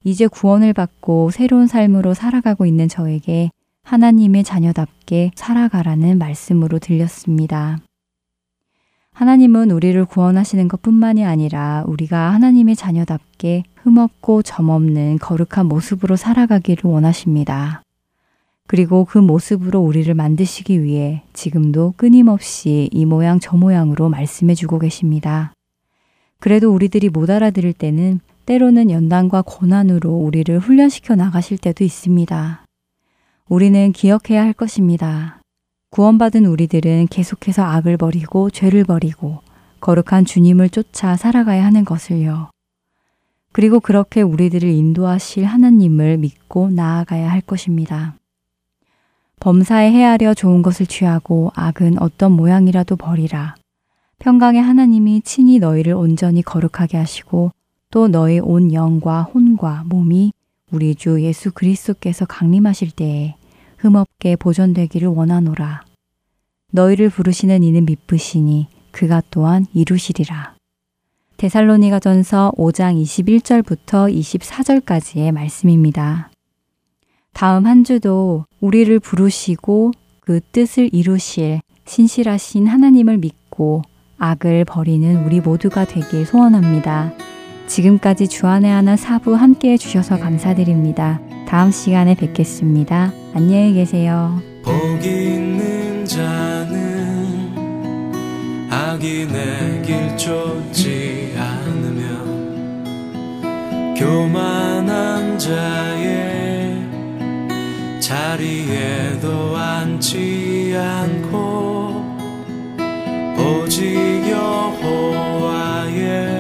이제 0.03 0.27
구원을 0.27 0.73
받고 0.73 1.31
새로운 1.31 1.67
삶으로 1.67 2.15
살아가고 2.15 2.65
있는 2.65 2.89
저에게 2.89 3.51
하나님의 3.87 4.43
자녀답게 4.43 5.31
살아가라는 5.37 6.19
말씀으로 6.19 6.81
들렸습니다. 6.81 7.79
하나님은 9.13 9.71
우리를 9.71 10.05
구원하시는 10.07 10.67
것 10.67 10.83
뿐만이 10.83 11.25
아니라 11.25 11.85
우리가 11.87 12.33
하나님의 12.33 12.75
자녀답게 12.75 13.63
흠없고 13.77 14.43
점없는 14.43 15.21
거룩한 15.21 15.67
모습으로 15.67 16.17
살아가기를 16.17 16.91
원하십니다. 16.91 17.83
그리고 18.67 19.05
그 19.05 19.19
모습으로 19.19 19.81
우리를 19.81 20.13
만드시기 20.13 20.83
위해 20.83 21.23
지금도 21.33 21.95
끊임없이 21.97 22.91
이 22.93 23.07
모양 23.07 23.39
저 23.39 23.57
모양으로 23.57 24.09
말씀해 24.09 24.57
주고 24.57 24.81
계십니다. 24.81 25.53
그래도 26.41 26.75
우리들이 26.75 27.09
못 27.09 27.31
알아들을 27.31 27.73
때는 27.73 28.19
때로는 28.47 28.91
연단과 28.91 29.43
고난으로 29.43 30.11
우리를 30.11 30.59
훈련시켜 30.59 31.15
나가실 31.15 31.59
때도 31.59 31.85
있습니다. 31.85 32.66
우리는 33.49 33.93
기억해야 33.93 34.43
할 34.43 34.53
것입니다. 34.53 35.41
구원받은 35.91 36.47
우리들은 36.47 37.07
계속해서 37.07 37.63
악을 37.63 37.97
버리고 37.97 38.51
죄를 38.51 38.83
버리고 38.83 39.41
거룩한 39.81 40.25
주님을 40.25 40.69
쫓아 40.71 41.17
살아가야 41.17 41.65
하는 41.65 41.85
것을요. 41.85 42.51
그리고 43.53 43.79
그렇게 43.79 44.21
우리들을 44.21 44.69
인도하실 44.69 45.45
하나님을 45.45 46.19
믿고 46.19 46.71
나아가야 46.71 47.31
할 47.31 47.41
것입니다. 47.41 48.17
범사에 49.39 49.93
헤아려 49.93 50.35
좋은 50.35 50.63
것을 50.63 50.87
취하고 50.87 51.53
악은 51.55 52.03
어떤 52.03 52.33
모양이라도 52.33 52.97
버리라. 52.97 53.55
평강의 54.19 54.61
하나님이 54.61 55.23
친히 55.23 55.61
너희를 55.61 55.95
온전히 55.95 56.43
거룩하게 56.43 56.97
하시고 56.97 57.53
또 57.93 58.09
너희 58.09 58.41
온 58.41 58.73
영과 58.73 59.23
혼과 59.23 59.85
몸이 59.87 60.33
우리 60.73 60.97
주 60.97 61.23
예수 61.23 61.53
그리스도께서 61.53 62.25
강림하실 62.25 62.91
때에 62.91 63.37
흠없게 63.79 64.37
보존되기를 64.37 65.09
원하노라. 65.09 65.85
너희를 66.73 67.09
부르시는 67.09 67.63
이는 67.63 67.85
미쁘시니 67.85 68.67
그가 68.91 69.23
또한 69.31 69.67
이루시리라. 69.73 70.57
데살로니가 71.37 72.01
전서 72.01 72.53
5장 72.57 73.01
21절부터 73.01 74.13
24절까지의 74.13 75.31
말씀입니다. 75.33 76.31
다음 77.33 77.67
한 77.67 77.85
주도 77.85 78.45
우리를 78.61 78.99
부르시고 78.99 79.93
그 80.21 80.41
뜻을 80.51 80.91
이루실 80.93 81.61
신실하신 81.85 82.67
하나님을 82.67 83.19
믿고 83.19 83.83
악을 84.19 84.65
버리는 84.65 85.25
우리 85.25 85.41
모두가 85.41 85.85
되길 85.85 86.27
소원합니다. 86.27 87.13
지금까지 87.67 88.29
주안의 88.29 88.71
하나 88.71 88.97
사부 88.97 89.35
함께 89.35 89.73
해주셔서 89.73 90.19
감사드립니다. 90.19 91.21
다음 91.49 91.71
시간에 91.71 92.15
뵙겠습니다. 92.15 93.13
안녕히 93.35 93.75
계세요. 93.75 94.41
복 94.63 94.75
있는 95.05 96.05
자는 96.05 97.55
악인의 98.71 99.83
길 99.83 100.17
쫓지 100.17 101.35
않으며 101.37 102.25
교만한 103.97 105.39
자의 105.39 106.77
자리에도 108.01 109.57
앉지 109.57 110.75
않고 110.77 112.05
오직 113.39 113.95
여호와의 114.31 116.36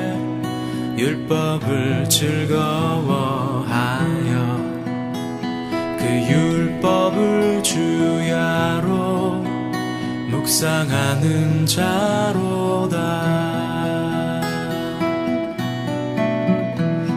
율법을 0.98 2.08
즐거워하여 2.08 2.56
그 5.98 6.04
율법을 6.06 7.62
주야로 7.62 9.44
묵상하는 10.30 11.66
자로다. 11.66 12.96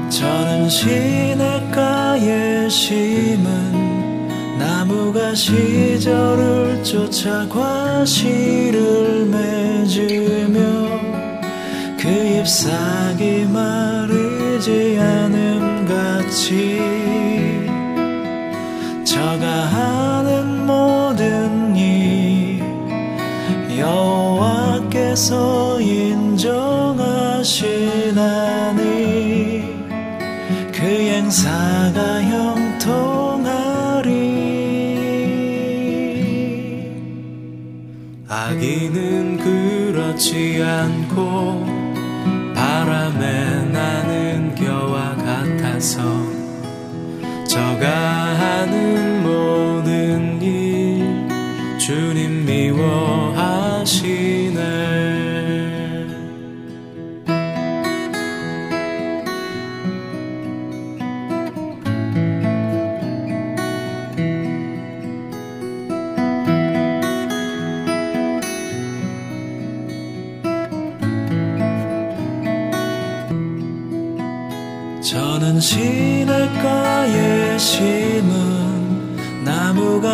저는 0.09 0.67
시냇가에 0.69 2.67
심은 2.67 4.57
나무가 4.57 5.33
시절을 5.33 6.83
쫓아 6.83 7.47
과실을 7.47 9.25
맺으며 9.25 10.59
그 10.59 10.98
잎사귀 12.39 13.45
마르지 13.51 14.97
않음 14.97 15.85
같이 15.85 16.79
저가 19.03 19.45
하는 19.45 20.65
모든 20.65 21.75
일 21.75 22.63
여호와께서 23.77 25.81
인정하시나니 25.81 26.39
그 30.71 30.81
행사가 30.81 32.23
형통하리. 32.23 32.79
악인은 38.29 39.39
그렇지 39.39 40.63
않고 40.63 41.68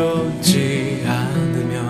쫓지 0.00 1.04
않으며 1.06 1.82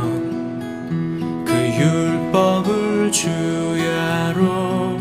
그 1.45 1.53
율법을 1.78 3.12
주야로 3.12 4.99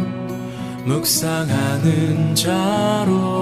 묵상하는 0.86 2.36
자로다 2.36 3.39